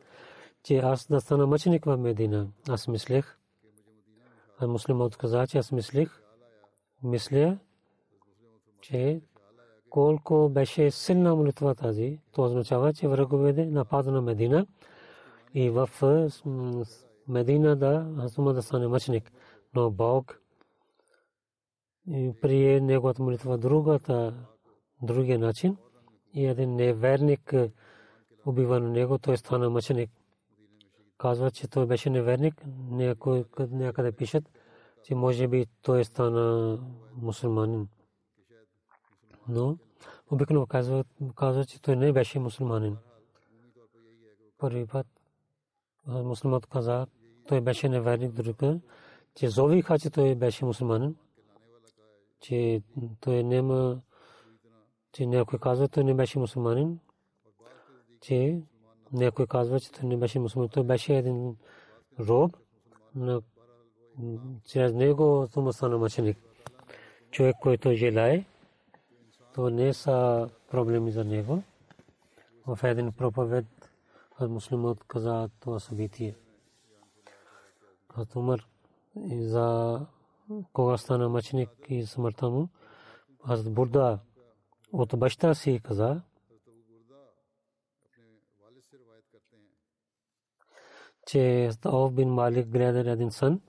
[0.63, 2.49] че аз да стана мъченик в Медина.
[2.69, 3.39] Аз мислех,
[4.63, 6.23] муслимът каза, че аз мислих,
[7.03, 7.59] мисля,
[8.81, 9.21] че
[9.91, 14.67] колко беше силна молитва тази, то означава, че враговете напада на Медина
[15.55, 15.91] и в
[17.29, 19.33] Медина да Хазума да стане мъченик.
[19.75, 20.41] Но Бог
[22.41, 24.47] прие неговата молитва другата,
[25.03, 25.77] другия начин
[26.35, 27.55] и един неверник
[28.47, 30.11] убива на него, той стана мъченик
[31.23, 32.55] казва, че той беше неверник.
[32.91, 34.45] Някой някъде пишат,
[35.05, 36.79] че може би той стана
[37.15, 37.89] мусулманин.
[39.49, 39.79] Но
[40.31, 41.05] обикновено казва,
[41.37, 42.97] казва, че той не беше мусулманин.
[44.59, 45.07] Първи път
[46.07, 47.07] мусулманът каза,
[47.49, 48.57] той беше неверник, друг
[49.35, 51.17] че зовиха, че той беше мусулманин,
[52.41, 52.83] че
[53.21, 54.01] той няма,
[55.13, 57.01] че някой казва, той не беше мусулманин,
[58.21, 58.63] че
[59.13, 60.69] някой казва, че той не беше мусулман.
[60.69, 61.57] Той беше един
[62.21, 62.57] роб,
[63.15, 63.43] но
[64.65, 66.39] чрез него това стана мъченик.
[67.31, 68.45] Човек, който желае,
[69.55, 71.63] то не са проблеми за него.
[72.67, 73.65] В един проповед
[74.43, 76.37] аз муслимът каза това събитие.
[78.09, 78.69] Аз умър
[79.39, 79.99] за
[80.73, 82.69] кога стана мъченик и смъртта му.
[83.45, 84.19] Аз бурда
[84.93, 86.23] от баща си каза,
[91.27, 93.61] че Ов бин Малик гледа един сън.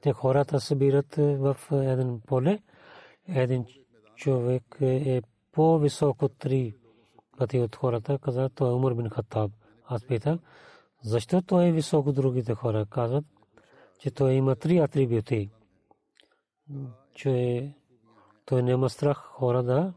[0.00, 2.62] Те хората събират в един поле.
[3.26, 3.66] Един
[4.16, 6.74] човек е по-висок от три
[7.38, 8.18] пъти от хората.
[8.18, 9.50] Каза, той е Умар бин Хаттаб.
[9.88, 10.38] Аз питах,
[11.02, 12.86] защо той е висок от другите хора?
[12.90, 13.24] Казват,
[13.98, 15.50] че той има три атрибути.
[17.14, 17.74] Че
[18.44, 19.92] той няма страх хора да,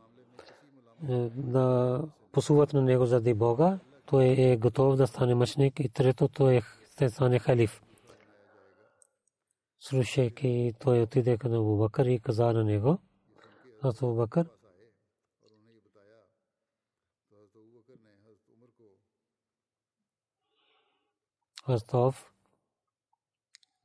[1.35, 2.01] да
[2.31, 3.79] посуват на него заради Бога
[4.11, 7.81] той е готов да стане мъчник и трето той е ще стане халиф.
[9.79, 12.97] Слушайки, той отиде към Абу Бакър и каза на него,
[13.81, 14.01] аз
[21.67, 22.31] Астов,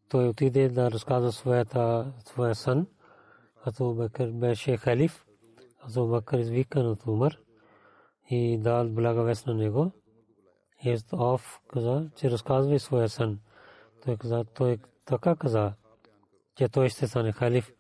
[0.09, 2.87] той отиде да разказва своята, своя сън.
[3.65, 5.27] Абу Бакър беше халиф.
[5.81, 7.39] Абу Бакър извика от Умар
[8.31, 9.93] и дал благовест на него.
[10.85, 13.41] Езов каза, че разказва своя сън.
[14.05, 15.73] Той каза, той така каза,
[16.55, 17.73] че той ще стане халиф.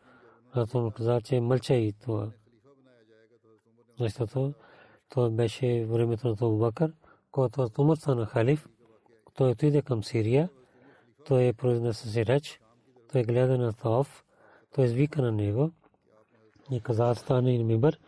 [0.55, 2.31] Зато му каза, че мълча и това.
[4.01, 4.55] Защото
[5.09, 6.93] това беше времето на Абу Бакър,
[7.31, 8.69] когато Умар стана халиф.
[9.37, 10.49] Той отиде към Сирия.
[11.27, 12.61] Той е произнесе си реч.
[13.13, 14.25] Той гледа на Таоф.
[14.75, 15.71] Той извика на него
[16.71, 17.99] и каза, стане и мибър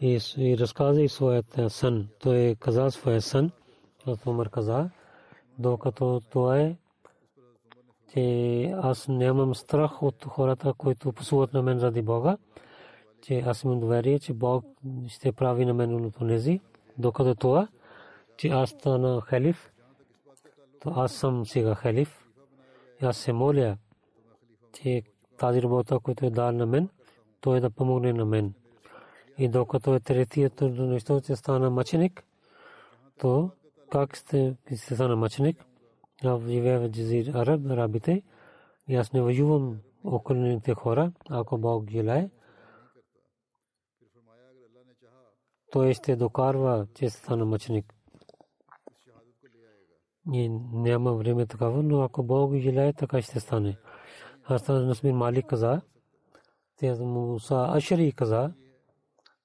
[0.00, 2.08] и разказа и своят сън.
[2.20, 3.50] Той каза своя сън.
[4.26, 4.90] Умар каза,
[5.58, 6.76] докато това е,
[8.12, 12.36] че аз нямам страх от хората, които пасуват на мен заради Бога,
[13.22, 14.64] че аз имам доверие, че Бог
[15.08, 16.60] ще прави на мен от нези,
[16.98, 17.68] докато това,
[18.36, 19.70] че аз стана халиф,
[20.86, 22.26] то аз съм сега халиф.
[23.02, 23.76] Аз се моля,
[24.72, 25.02] че
[25.38, 26.88] тази работа, която е дал на мен,
[27.40, 28.54] той да помогне на мен.
[29.38, 32.24] И докато е третият нещо, че стана мъченик,
[33.18, 33.50] то
[33.90, 35.64] как сте, сте стана мъченик?
[36.24, 38.22] Аз живея в Джазир Араб, арабите,
[38.88, 42.30] и аз не воювам околните хора, ако Бог желае.
[45.72, 47.95] Той ще докарва, че стана мъченик.
[50.32, 53.76] И няма време такава, но ако Бог желае, така ще стане.
[54.42, 55.80] Хасан Насбин Малик каза,
[56.78, 58.52] те Муса Ашари каза,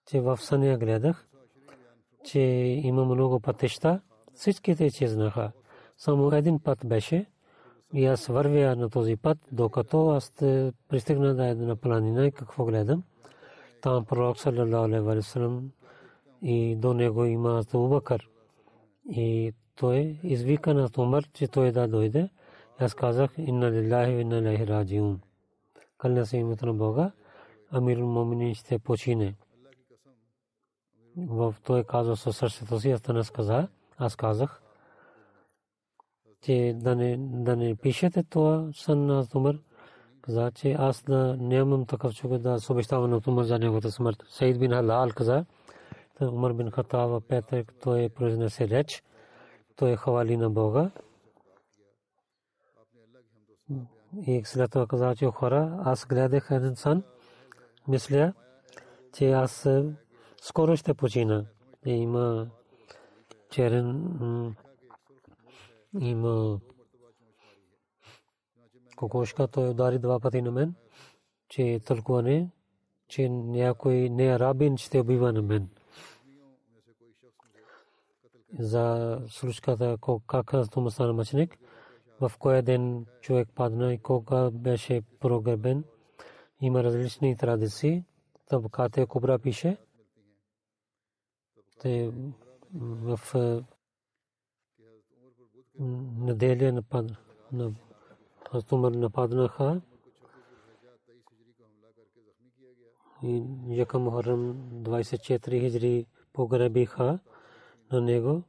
[0.06, 1.28] че в съня гледах,
[2.24, 2.40] че
[2.84, 4.02] има много пътища,
[4.34, 5.52] всичките чезнаха.
[5.98, 7.26] Само един път беше
[7.94, 10.34] и аз вървя на този път, докато аз
[10.90, 13.04] пристигна до една планина и какво гледам.
[13.82, 14.88] Там пророк саллалаху
[19.82, 22.30] той извика на Умар, че той да дойде.
[22.80, 25.22] Аз казах, инна лиллахи ва инна илайхи раджиун.
[25.98, 27.12] Кълня се името на Бога,
[27.72, 29.36] Амирул Моминин ще почине.
[31.18, 33.68] В той каза със сърцето си, аз каза,
[33.98, 34.62] аз казах,
[36.42, 39.56] че да не, да не пишете това сън на Умар.
[40.22, 44.24] Каза, че аз да нямам такъв човек да се обещава на Умар за неговата смърт.
[44.30, 45.46] Сейд бин Халал каза,
[46.22, 49.04] Умар бин Хатава Петър, той произнесе реч,
[49.76, 50.92] той е хвали на Бога.
[54.28, 57.04] И след това каза, че хора, аз гледах един сън,
[57.88, 58.34] мисля,
[59.14, 59.70] че аз
[60.42, 61.46] скоро ще почина.
[61.86, 62.48] Има
[63.50, 64.56] черен
[66.00, 66.60] има
[68.96, 70.76] кокошка, той удари два пъти на мен,
[71.50, 72.50] че тълкуване,
[73.08, 75.70] че някой не арабин ще убива на мен.
[78.60, 79.98] За случката
[80.28, 81.58] как това стана мъченик,
[82.22, 85.84] в кой ден човек падна и кога беше прогребен.
[86.62, 88.04] Има различни традиции.
[88.50, 89.78] Табкате Кубра пише.
[91.80, 92.12] Те
[92.74, 93.20] в
[96.20, 97.18] неделя нападна
[97.52, 97.74] на
[98.72, 99.82] Умар нападнаха
[103.24, 107.20] и яка Мухаррам 24 хиджри погребиха
[107.92, 108.44] на него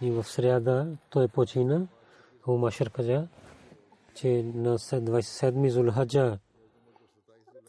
[0.00, 1.88] и в сряда той почина
[2.46, 3.28] у Машар каза
[4.14, 6.38] че на 27 Зулхаджа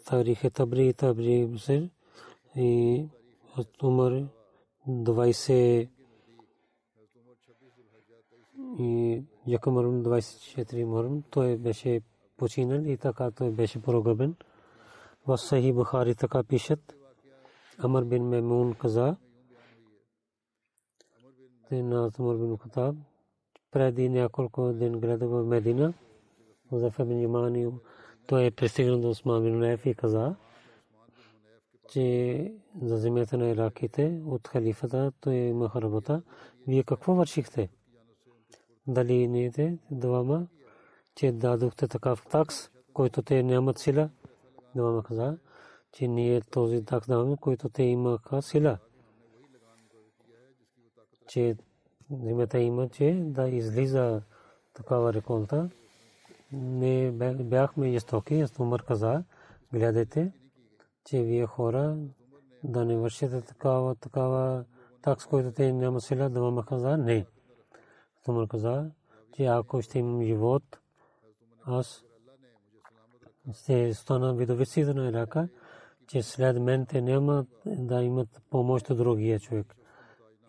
[0.05, 1.49] тарих Табри Табри
[2.55, 3.05] и
[3.83, 4.23] Умар
[4.87, 5.89] 20
[8.79, 12.01] и Якъм Мърм 24 Мърм, той беше
[12.37, 14.35] починал и така той беше прогребен.
[15.27, 16.98] В Сахи Бухари така пишат.
[17.79, 19.15] Амр бин Мемун каза,
[21.69, 22.95] те на Амр бин Хатаб,
[23.71, 25.93] преди няколко ден гледа в Медина,
[26.71, 27.71] Музафа бин Ямани,
[28.27, 30.35] той е пристигнал до Осман бин Лев и каза,
[31.89, 36.21] че за земята на ираките от халифата той има работа.
[36.67, 37.69] Вие какво вършихте?
[38.89, 40.47] дали ние двама,
[41.15, 44.09] че дадохте такъв такс, който те нямат сила.
[44.75, 45.37] Двама каза,
[45.91, 48.77] че ние този такс даваме, който те имаха сила.
[51.27, 51.57] Че
[52.11, 54.21] земята има, че да излиза
[54.73, 55.69] такава реколта.
[56.51, 57.11] Не
[57.43, 59.23] бяхме истоки, аз Умар каза,
[59.73, 60.31] гледайте,
[61.05, 61.97] че вие хора
[62.63, 64.65] да не вършите такава, такава
[65.01, 67.25] такс, който те няма сила, двама каза, не.
[68.27, 68.91] Умар каза,
[69.33, 70.63] че ако ще имам живот,
[71.65, 72.03] аз
[73.53, 75.49] ще стана видовици на Ирака,
[76.09, 79.75] че след мен те няма да имат помощ от другия човек.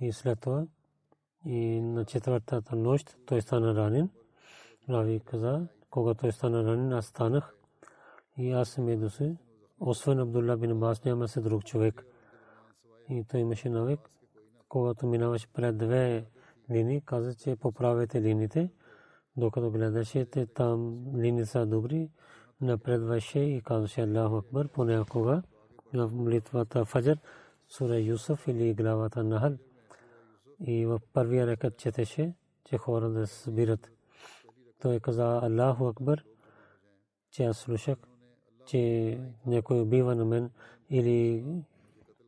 [0.01, 0.67] И след това,
[1.45, 4.11] и на четвъртата нощ, той стана ранен.
[4.89, 7.55] Рави каза, когато той стана ранен, аз станах.
[8.37, 9.37] И аз се.
[9.81, 12.07] Освен Абдулла бин Абас няма се друг човек.
[13.09, 14.11] И той имаше навик.
[14.69, 16.27] Когато минаваше пред две
[16.71, 18.71] линии, каза, че поправете линиите.
[19.37, 22.11] Докато гледаше, там линии са добри,
[22.61, 25.43] напредваше и казваше Аллаху Акбар понякога
[25.95, 27.19] в молитвата Фаджр,
[27.69, 29.53] сура Юсуф или главата Нахал.
[30.61, 32.35] И в първия рекат четеше,
[32.65, 33.91] че хора да се събират.
[34.81, 36.25] Той каза Аллаху Акбар,
[37.31, 37.99] че аз слушах,
[38.67, 40.51] че някой убива на мен
[40.91, 41.45] или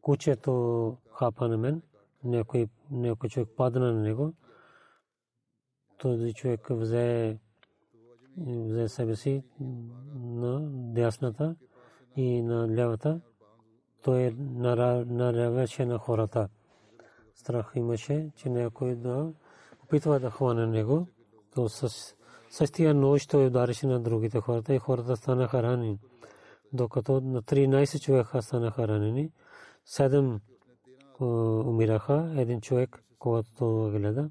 [0.00, 1.82] кучето хапа на мен,
[2.24, 4.34] някой, някой човек падна на него
[6.02, 7.38] този човек взе
[8.36, 9.44] взе себе си
[10.14, 11.56] на дясната
[12.16, 13.20] и на лявата.
[14.02, 16.48] Той наравеше на хората.
[17.34, 19.32] Страх имаше, че някой да
[19.84, 21.06] опитва да хване него.
[21.54, 22.14] То с
[22.50, 25.98] същия нощ той ударише на другите хората и хората станаха ранени.
[26.72, 29.32] Докато на 13 човека станаха ранени,
[29.86, 30.40] 7
[31.20, 34.30] умираха, един човек, когато гледа.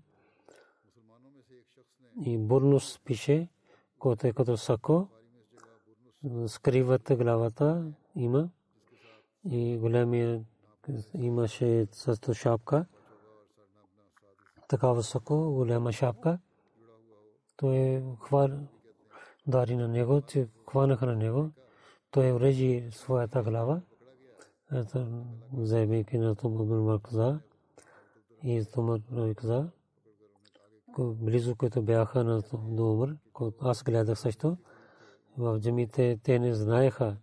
[2.26, 3.50] И Бурнус пише,
[4.02, 5.08] който е като сако,
[6.48, 8.50] скриват главата има
[9.50, 10.46] и големия
[11.14, 12.86] имаше също шапка,
[14.68, 16.40] така високо, голяма шапка.
[17.58, 18.50] Той е хвал
[19.48, 21.50] дари на него, че хванаха на него.
[22.12, 23.82] Той урежи своята глава.
[24.72, 27.40] Ето, вземайки на това каза.
[28.44, 29.00] И това
[29.36, 29.70] каза.
[31.00, 34.58] Близо, които бяха на до умър, аз гледах също.
[35.38, 37.18] В джамите те не знаеха.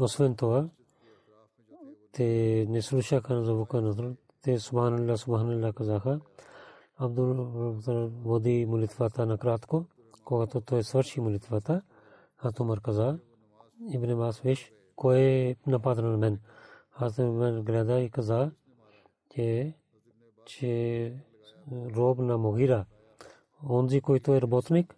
[0.00, 0.68] Освен това,
[2.12, 6.20] те не слушаха на звука на те Субханалlah, Субханалlah казаха.
[6.96, 7.34] Абдул
[8.24, 9.84] води молитвата накратко,
[10.24, 11.82] когато той свърши молитвата,
[12.38, 13.18] а Тумар каза,
[13.92, 16.40] Ибн Абас виж, кой е нападна на мен?
[16.92, 18.50] Аз мен гледа и каза,
[19.30, 19.74] че,
[20.44, 21.12] че
[21.96, 22.86] роб на Могира,
[23.70, 24.97] онзи, който е работник,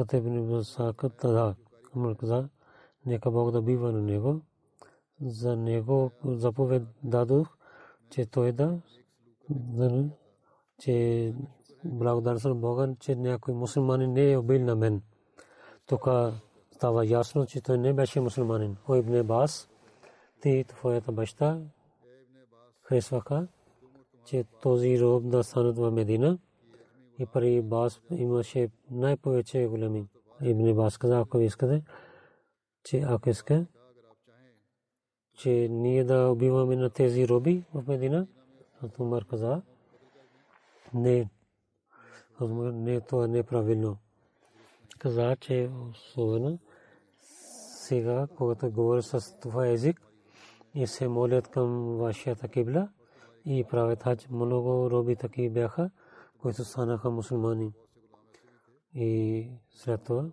[0.00, 1.54] а те Ибн Абас каза,
[1.96, 2.48] Умар каза,
[3.06, 4.40] нека Бог да бива на него.
[5.22, 7.48] За него заповед дадох,
[8.10, 8.78] че той да,
[10.78, 11.34] че
[11.84, 15.02] благодарен съм Бога, че някой мусулманин не е убил на мен.
[15.86, 16.08] Тук
[16.72, 18.76] става ясно, че той не беше мусулманин.
[18.88, 19.68] О Ибн Бас,
[20.40, 21.60] ти твоята баща
[22.82, 23.46] харесваха,
[24.24, 26.38] че този роб да станат в Медина.
[27.20, 30.08] И пари Бас имаше най-повече големи.
[30.42, 31.82] Ибн Бас каза, ако искате,
[32.84, 33.66] че ако иска,
[35.34, 38.26] че ние да убиваме на тези роби в Медина,
[38.98, 39.62] Умар каза,
[40.94, 41.30] не,
[42.40, 43.96] не, това не е правилно.
[44.98, 46.58] Каза, че особено
[47.20, 50.00] сега, когато говоря с това език
[50.74, 52.88] и се молят към вашата кибла
[53.44, 55.90] и правят хач, много роби таки бяха,
[56.42, 57.72] които станаха мусулмани.
[58.94, 60.26] И след това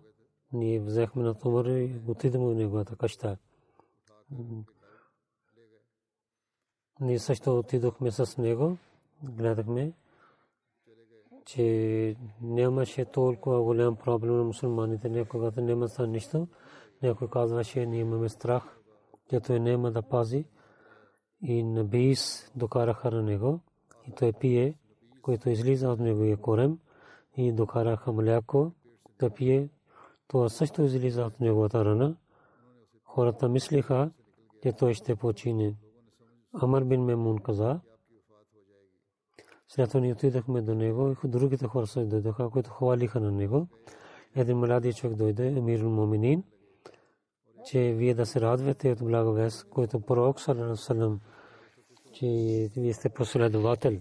[0.52, 3.36] ние взехме на Тумар и отидем в неговата къща.
[7.00, 8.76] Ние също отидохме с него,
[9.22, 9.92] гледахме
[11.48, 16.48] че нямаше толкова голям проблем на мусулманите, някога няма са нищо.
[17.02, 18.78] Някой казваше, ние имаме страх,
[19.30, 20.44] че той няма да пази.
[21.42, 23.60] И набис докараха на него
[24.08, 24.78] и той пие,
[25.28, 26.78] който излиза от неговия корем
[27.36, 28.72] и докараха мляко
[29.18, 29.68] да пие.
[30.28, 32.16] Това също излиза от неговата рана.
[33.04, 34.10] Хората мислиха,
[34.62, 35.74] че той ще почине.
[36.52, 37.80] Амар бин Мемун каза,
[39.68, 43.66] след това ние отидохме до него и другите хора се дойдоха, които хвалиха на него.
[44.36, 46.44] Един млади човек дойде, Емир Моминин,
[47.64, 51.20] че вие да се радвате от благовест, който пророк Салам,
[52.12, 52.26] че
[52.76, 54.00] вие сте последовател.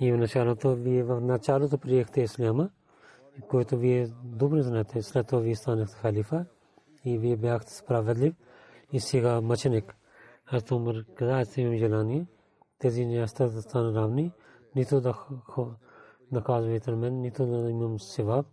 [0.00, 2.70] И в началото, вие в началото приехте Исляма,
[3.48, 6.46] който вие добре знаете, след това вие станахте халифа
[7.04, 8.34] и вие бяхте справедлив.
[8.92, 9.96] И сега мъченик.
[10.46, 12.26] Аз умър, каза, че имам желание,
[12.78, 13.26] тези не да
[13.62, 14.32] станат равни.
[14.76, 15.26] Нито да
[16.32, 18.46] наказвайте мен, нито да имам севап.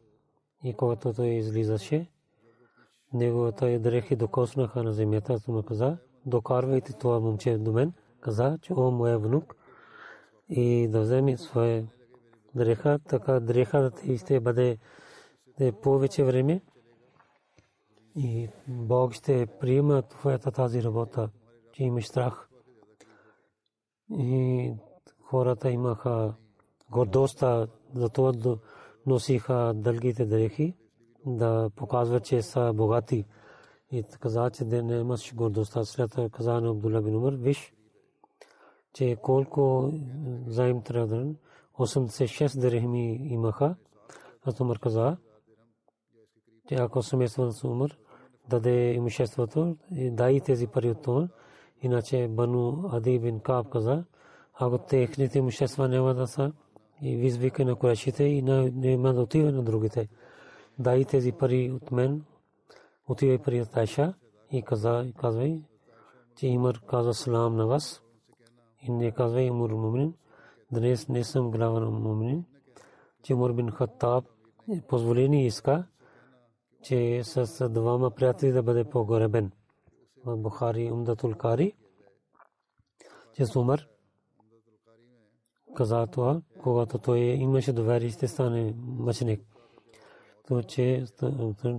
[0.63, 2.11] И когато той излизаше,
[3.13, 8.73] неговата дрехи докоснаха на земята, то му каза, докарвайте това момче до мен, каза, че
[8.73, 9.55] о, моя внук,
[10.51, 11.87] и да вземе своя
[12.55, 14.77] дреха, така дреха да ще бъде
[15.81, 16.61] повече време
[18.15, 21.29] и Бог ще приема твоята тази работа,
[21.71, 22.49] че имаш страх.
[24.19, 24.73] И
[25.21, 26.35] хората имаха
[26.91, 28.57] гордостта за това да
[29.05, 30.75] носиха дългите дрехи,
[31.25, 33.25] да показват, че са богати.
[33.91, 35.85] И каза, че не имаш гордостта.
[35.85, 37.73] След това каза на Абдулла бин виж,
[38.93, 39.91] че колко
[40.47, 41.25] заим трябва
[41.79, 43.75] 86 дрехми имаха.
[44.45, 45.17] Аз Умар каза,
[46.67, 47.97] че ако семейството на Умар
[48.49, 51.27] даде имуществото, дай тези пари от това.
[51.81, 54.03] Иначе Бану Ади бин Каб каза,
[54.53, 56.53] ако техните имущества няма да са
[57.01, 60.09] и визвика на курашите и няма да отива на другите.
[60.79, 62.25] Дай тези пари от мен,
[63.07, 64.13] отивай пари от Айша
[64.51, 65.61] и каза, казвай,
[66.35, 68.03] че Имар каза салам на вас
[68.81, 70.13] и не казвай Имур Мумин,
[70.71, 72.45] днес не съм глава на Мумин,
[73.23, 74.25] че Умар бин Хаттаб
[74.87, 75.87] позволени иска,
[76.81, 79.51] че с двама приятели да бъде погребен.
[80.25, 81.73] в Бухари Умдатул Кари,
[83.33, 83.87] че с Умар
[85.75, 89.41] каза това, когато той имаше доверие, ще стане мъченик.
[90.47, 91.05] То, че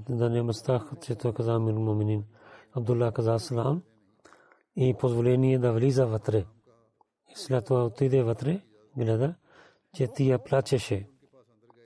[0.08, 2.24] да няма страх, че той каза Амир Муминин.
[2.72, 3.82] Абдулла каза Салам
[4.76, 6.44] и позволение да влиза вътре.
[7.34, 8.60] След това отиде вътре,
[8.96, 9.34] гледа,
[9.94, 11.06] че тия плачеше.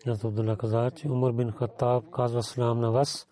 [0.06, 3.28] Аз Абдулла каза, че Умар бин Хаттаб казва Салам на вас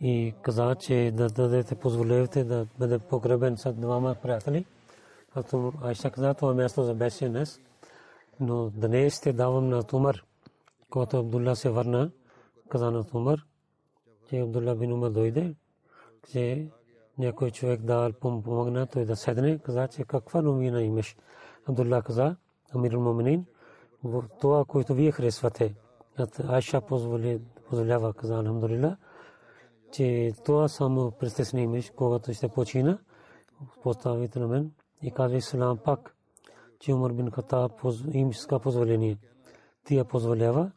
[0.00, 4.64] и каза, че да дадете позволете да бъде погребен с двама приятели.
[5.34, 7.60] Като Айша каза, това място за беше днес.
[8.40, 10.24] Но днес ще давам на Тумар.
[10.90, 12.10] Когато Абдулла се върна,
[12.68, 13.38] каза на Тумар,
[14.28, 15.54] че Абдулла бин Умар дойде,
[16.32, 16.68] че
[17.20, 21.16] някой човек да помогна, той да седне, каза, че каква новина имаш.
[21.68, 22.36] Абдулла каза,
[22.74, 23.46] Амир Муминин,
[24.40, 25.74] това, което вие харесвате.
[26.48, 28.96] Айша позволява, каза, Алхамдулилlah,
[29.92, 32.98] че това само престесни имаш, когато ще почина,
[33.82, 36.16] поставите на мен и казва Ислам пак,
[36.78, 37.72] че Умар бин Хатаб
[38.12, 39.18] им иска позволение.
[39.84, 40.70] Тия позволява,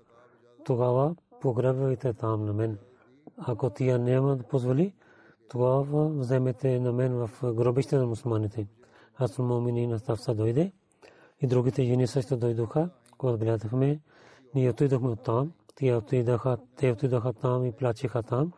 [0.65, 2.77] тогава погребвайте там на мен.
[3.37, 4.93] Ако тия няма да позволи,
[5.53, 8.67] тогава вземете на мен в гробище на мусулманите.
[9.15, 10.71] Аз мумини на Ставса дойде
[11.41, 13.99] и другите жени също дойдоха, когато гледахме.
[14.55, 18.53] Ние отидохме от там, те отидоха, те отидоха там и плачеха там.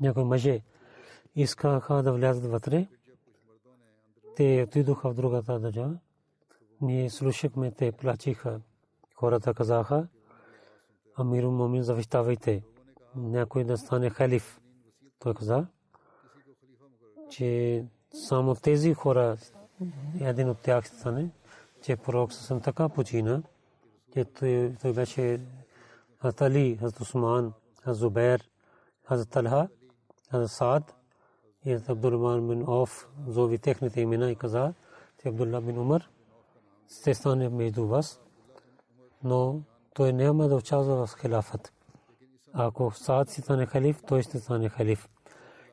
[0.00, 0.60] Някои мъже
[1.34, 2.86] искаха да влязат вътре.
[4.36, 5.98] Те отидоха в другата държава.
[6.80, 8.60] Ние слушахме, те плачиха.
[9.14, 10.08] Хората казаха,
[11.14, 12.62] Амиру Момин, завещавайте.
[13.14, 14.60] Някой да стане халиф.
[15.18, 15.66] Той каза,
[17.30, 19.36] че само тези хора,
[20.20, 21.30] един от тях стане,
[21.82, 23.42] че пророк съм така почина,
[24.12, 25.40] че той, той беше
[26.22, 27.52] Хазали, Хазат Усман,
[27.82, 28.48] Хазат Зубер,
[29.04, 29.68] Хазат Талха,
[30.30, 30.94] Хазат Саад
[31.64, 34.74] и Абдурман бин Оф, зови техните имена и каза,
[35.22, 36.08] че Абдулла бин Умар
[37.00, 38.20] ще стане между вас,
[39.24, 39.60] но
[39.94, 41.72] той няма да участва в хилафът.
[42.52, 45.08] Ако Саад си стане халиф, той ще стане халиф.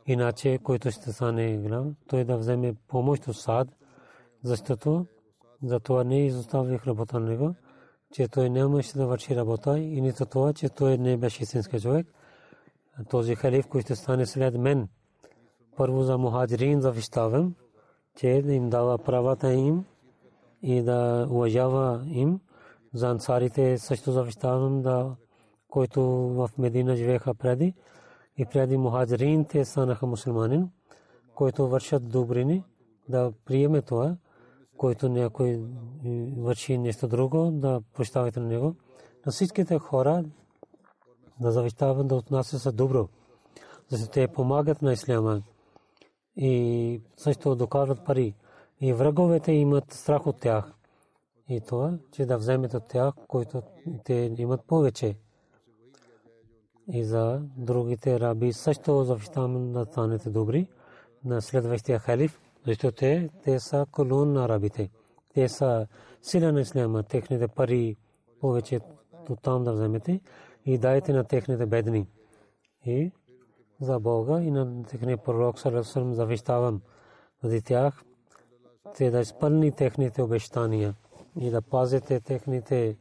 [0.06, 3.68] Иначе, който ще стане глав, той да вземе помощ от Саад,
[4.44, 5.06] защото
[5.64, 7.56] за това не изоставих работа на него,
[8.14, 12.08] че той нямаше да върши работа и нито това, че той не беше истински човек.
[13.10, 14.88] Този халиф, който стане след мен,
[15.78, 17.56] първо за мухаджирин завещавам,
[18.18, 19.86] че да им дава правата им
[20.62, 22.40] и да уважава им.
[22.94, 25.16] За ансарите също завещавам да
[25.74, 27.74] който в Медина живееха преди
[28.38, 30.70] и преди мухаджирин те станаха мусулманин,
[31.36, 32.64] който вършат добрини,
[33.10, 34.16] да приеме това,
[34.78, 35.62] който някой
[36.38, 38.76] върши нещо друго, да прощавате на него.
[39.26, 40.24] На всичките хора
[41.40, 43.08] да завещават да отнасят се добро,
[43.90, 45.42] защото те помагат на исляма
[46.36, 48.36] и също докарват пари.
[48.82, 50.74] И враговете имат страх от тях.
[51.50, 53.62] И това, че да вземете от тях, които
[54.04, 55.16] те имат повече
[56.92, 60.68] и за другите раби също завещавам да станете добри
[61.26, 64.90] на следващия халиф, защото те, те са колон на арабите.
[65.34, 65.88] Те са
[66.22, 67.96] сила на исляма, техните пари
[68.40, 68.80] повече
[69.42, 70.20] там да вземете
[70.66, 72.08] и дайте на техните бедни.
[72.86, 73.12] И
[73.82, 76.82] за Бога и на техния пророк Салесалам завещавам
[77.44, 78.04] за тях,
[78.98, 80.96] те да изпълни техните обещания
[81.40, 82.98] и да пазите техните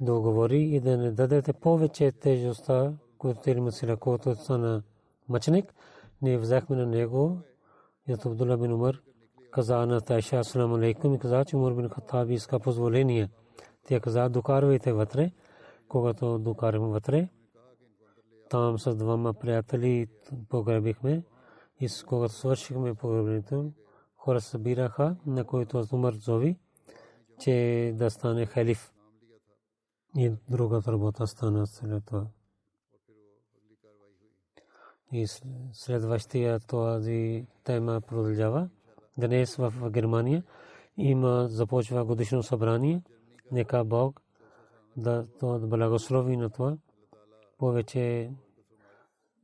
[0.00, 4.82] договори и да не дадете повече тежестта, която има сила, който стана
[5.28, 5.74] мъченик.
[6.22, 7.38] Ние взехме на него,
[8.08, 9.02] ето Абдулла бин Умар,
[9.50, 13.28] каза на Тайша, асалам алейкум, и каза, че Умар бин Хаттаб иска позволение.
[13.88, 15.30] Тя каза, докарвайте вътре,
[15.88, 17.28] когато докарваме вътре.
[18.50, 20.06] Там с двама приятели
[20.48, 21.22] погребихме
[21.80, 23.72] и когато свършихме погребението,
[24.16, 26.56] хора събираха, на който Умар зови,
[27.40, 28.92] че да стане халиф.
[30.18, 32.26] И другата работа стана след това.
[35.12, 35.26] И
[35.72, 38.68] следващия този тема продължава.
[39.18, 40.44] Днес в Германия
[40.96, 43.02] има започва годишно събрание.
[43.52, 44.22] Нека Бог
[44.96, 46.76] да то благослови на това.
[47.58, 48.30] Повече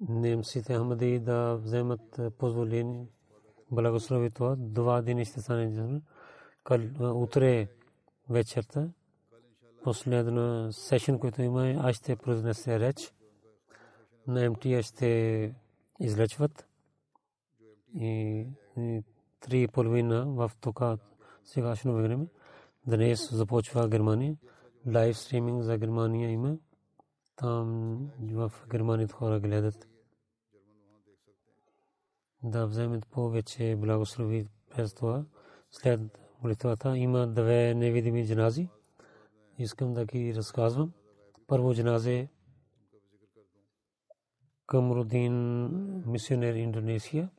[0.09, 3.07] немците Ахмади да вземат позволение
[3.71, 4.57] благослови това.
[4.59, 6.01] Два дни ще стане
[7.01, 7.69] утре
[8.31, 8.89] вечерта.
[9.85, 13.13] Последна сесsion, който има, аз ще произнесе реч.
[14.27, 15.55] На МТА ще
[16.01, 16.67] излечват.
[17.95, 18.47] И
[19.41, 20.99] три половина в тока
[21.45, 22.27] сегашно време.
[22.87, 24.37] Днес започва Германия.
[24.95, 26.57] Лайв стриминг за Германия има.
[27.37, 29.89] Там в Германия хора гледат.
[32.43, 35.25] да вземат повече благослови през това.
[35.71, 36.01] След
[36.43, 38.69] молитвата има две невидими джанази.
[39.59, 40.93] Искам да ги разказвам.
[41.47, 42.29] Първо джаназе
[44.67, 45.33] Камрудин
[46.07, 47.31] мисионер Индонезия,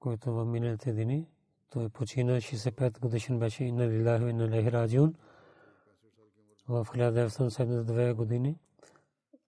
[0.00, 1.28] който в миналите дни
[1.70, 5.14] той почина 65 годишен беше на Лилахи на Лехраджун
[6.68, 8.58] в 1972 години.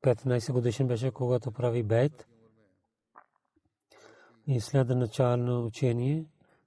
[0.03, 2.27] 15 годишен беше, когато прави бейт.
[4.47, 6.27] И след начално учение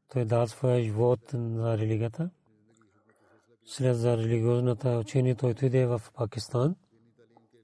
[0.10, 2.30] той дал своя живот за религията.
[3.70, 6.76] След за религиозната учение той отиде в Пакистан.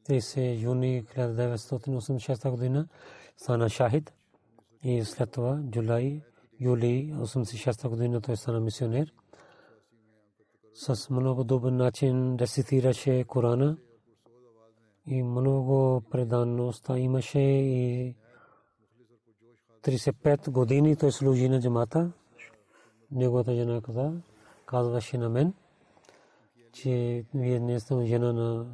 [0.09, 2.87] 30 юни 1986 година
[3.37, 4.13] стана шахид.
[4.83, 6.21] И след това, юли,
[6.59, 9.13] юли 86 година той стана мисионер.
[10.73, 13.77] С много добър начин рецитираше Корана
[15.05, 18.15] и много преданност имаше и
[19.83, 22.11] 35 години той служи на джамата.
[23.11, 24.13] Неговата жена каза,
[24.65, 25.53] казваше на мен,
[26.73, 28.65] че вие не сте жена на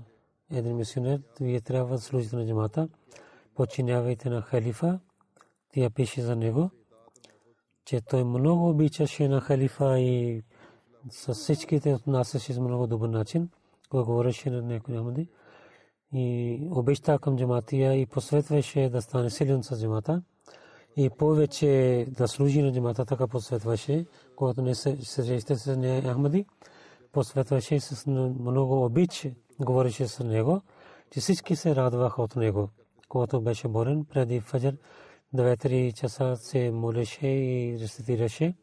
[0.51, 2.89] един мисионер, вие трябва да служите на джамата.
[3.55, 4.99] Починявайте на халифа.
[5.73, 6.69] Тя пише за него,
[7.85, 10.43] че той много обичаше на халифа и
[11.11, 13.49] с всичките отнасяше с много добър начин,
[13.89, 15.27] когато говореше на някой Ахмади.
[16.13, 20.21] И обеща към джаматия и посветваше да стане силен с джамата
[20.97, 26.45] и повече да служи на джамата, така посветваше, когато не се среща с Ахмади,
[27.11, 29.27] посветваше с много обич,
[29.59, 30.61] говореше с него,
[31.11, 32.69] че всички се радваха от него,
[33.09, 34.75] когато беше борен преди фаджар.
[35.35, 38.53] 2-3 часа се молеше и рецитираше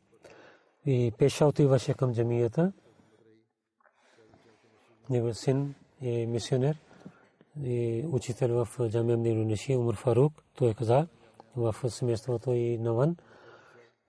[0.86, 2.72] и пеша отиваше към джамията.
[5.10, 6.78] Него син е мисионер
[7.64, 10.32] и учител в джамия Мдинунеши, Умар Фарук.
[10.54, 11.06] Той каза,
[11.56, 13.16] в семейството и навън.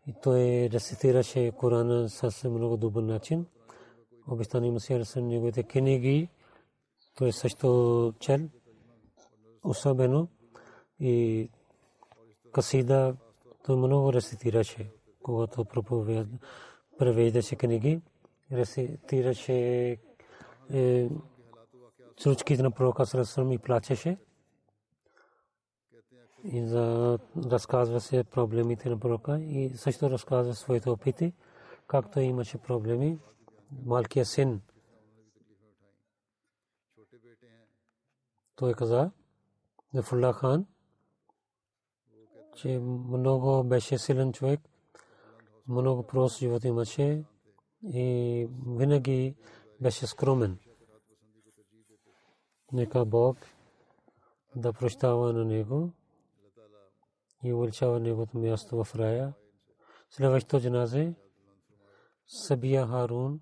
[0.07, 3.45] И той рецитираше Корана с много добър начин.
[4.28, 6.30] Обещани Масия са неговите книги.
[7.15, 8.39] Той също чел.
[9.63, 10.28] Особено
[10.99, 11.49] и
[12.51, 13.15] касида
[13.65, 14.91] той много рецитираше,
[15.23, 16.28] когато проповед
[16.97, 18.01] превеждаше книги,
[18.51, 19.97] рецитираше
[22.19, 24.17] случките на пророка Сарасърм и плачеше
[26.43, 31.34] и за разказва се проблемите на пророка и също разказва своите опити,
[31.88, 33.19] както имаше проблеми.
[33.72, 34.61] Малкия син
[38.57, 39.11] той каза,
[39.93, 40.65] Зафулла хан,
[42.55, 44.61] че много беше силен човек,
[45.68, 47.24] много прост живот имаше
[47.84, 49.36] и винаги
[49.82, 50.59] беше скромен.
[52.72, 53.38] Нека Бог
[54.55, 55.91] да прощава на него
[57.43, 59.34] и увеличава неговото място в рая.
[60.09, 61.13] Следващото джаназе
[62.28, 63.39] Сабия Харун,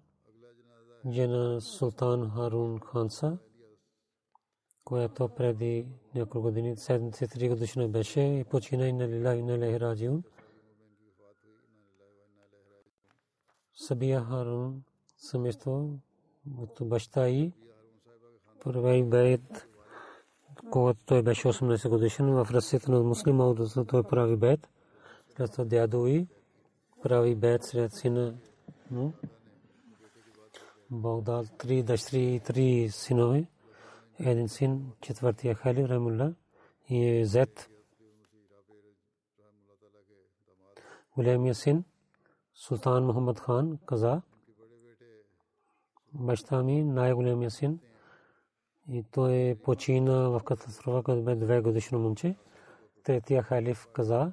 [1.12, 3.38] жена Султан Харун Ханса,
[4.84, 10.24] която преди няколко години, 73 годишна беше и почина и на Лила и на Лехраджиун.
[13.76, 14.84] Сабия Харун
[15.18, 15.89] семейство
[16.58, 17.51] от баща и
[18.64, 19.68] първи бейт
[20.72, 23.56] когато той беше 18 годишен в ръцете на муслима,
[23.88, 24.70] той прави бед.
[25.36, 26.28] След това дядо и
[27.03, 28.36] прави бед сред сина
[28.91, 29.14] му.
[30.92, 33.48] Бог дал три дъщери и три синове.
[34.20, 36.34] Един син, четвъртия Хали Рамулла
[36.90, 37.70] и е Зет.
[41.16, 41.84] Големия син,
[42.54, 44.22] Султан Мухаммад хан, каза,
[46.14, 47.80] баща ми най-големия син,
[48.90, 52.36] и той почина в катастрофа, като бе две годишно момче.
[53.04, 54.32] Третия халиф каза,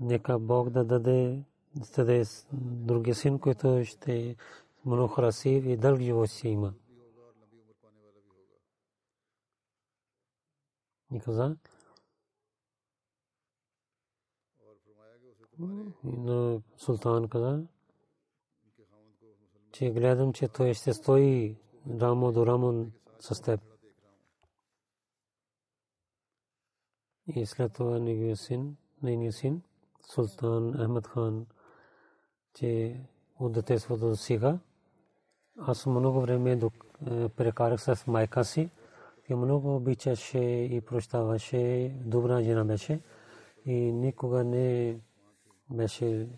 [0.00, 4.36] нека Бог да даде даде другия син, който ще
[4.86, 6.74] много красив и дълг живот си има.
[11.12, 11.56] И каза,
[16.04, 17.66] но султан каза,
[19.72, 21.56] че гледам, че той ще стои
[22.00, 22.86] рамо до рамо
[23.20, 23.60] с теб.
[27.36, 29.62] И след това неговия син, нейния син,
[30.12, 31.46] Султан Ахмед хан,
[32.54, 33.00] че
[33.38, 34.58] от детеството до сега,
[35.58, 36.60] аз много време
[37.36, 38.70] прекарах с майка си.
[39.26, 40.38] Тя много обичаше
[40.70, 43.00] и прощаваше, добра жена беше
[43.66, 44.96] и никога не
[45.70, 46.28] беше,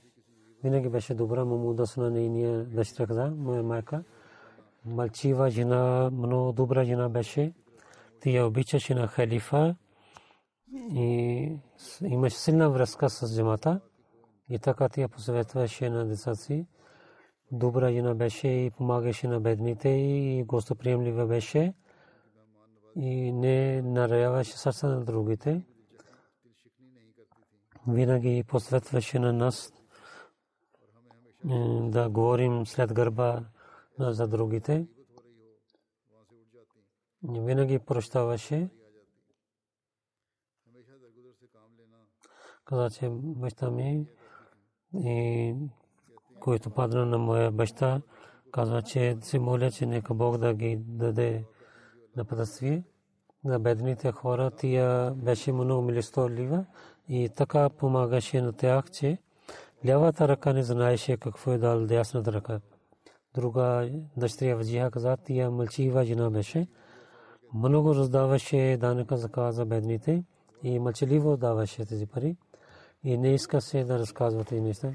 [0.64, 4.05] винаги беше добра, му удосна нейния дъщеря моя майка
[4.85, 7.53] мълчива жена, много добра жена беше.
[8.21, 9.77] Тя обичаше на халифа
[10.95, 11.53] и
[12.03, 13.81] имаше силна връзка с джамата
[14.49, 16.67] и така тя посъветваше на децата си.
[17.53, 21.75] Добра жена беше и помагаше на бедните и гостоприемлива беше
[22.97, 25.63] и не нараяваше сърца на другите.
[27.89, 29.73] Винаги посветваше на нас
[31.81, 33.45] да говорим след гърба
[33.99, 34.87] за другите.
[37.23, 38.71] Винаги прощаваше.
[42.65, 44.07] Каза, че баща ми
[44.95, 45.55] и
[46.41, 48.01] който падна на моя баща,
[48.53, 51.45] казва, че се моля, че нека Бог да ги даде
[52.16, 52.82] на пътствие
[53.45, 54.51] на бедните хора.
[54.51, 56.64] Тя беше много милостолива
[57.09, 59.18] и така помагаше на тях, че
[59.87, 62.61] лявата ръка не знаеше какво е дал дясната ръка.
[63.34, 66.66] Друга дъщеря Ваджиха каза, тя мълчива жена беше.
[67.55, 70.24] Много раздаваше данъка за за бедните
[70.62, 72.37] и мълчаливо даваше тези пари
[73.04, 74.92] И не иска се да разказва тези неща.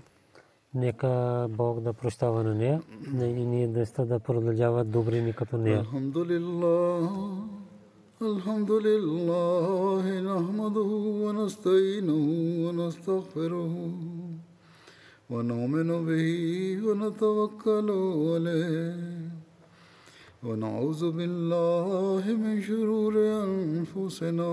[0.74, 2.82] Нека Бог да прощава на нея
[3.20, 5.78] и ние да да продължават добрини като нея.
[5.78, 7.10] Алхамдулилlah.
[8.22, 10.90] الحمد لله نحمده
[11.24, 12.22] ونستعينه
[12.64, 13.74] ونستغفره
[15.30, 16.28] ونؤمن به
[16.86, 17.88] ونتوكل
[18.32, 19.30] عليه
[20.44, 24.52] ونعوذ بالله من شرور أنفسنا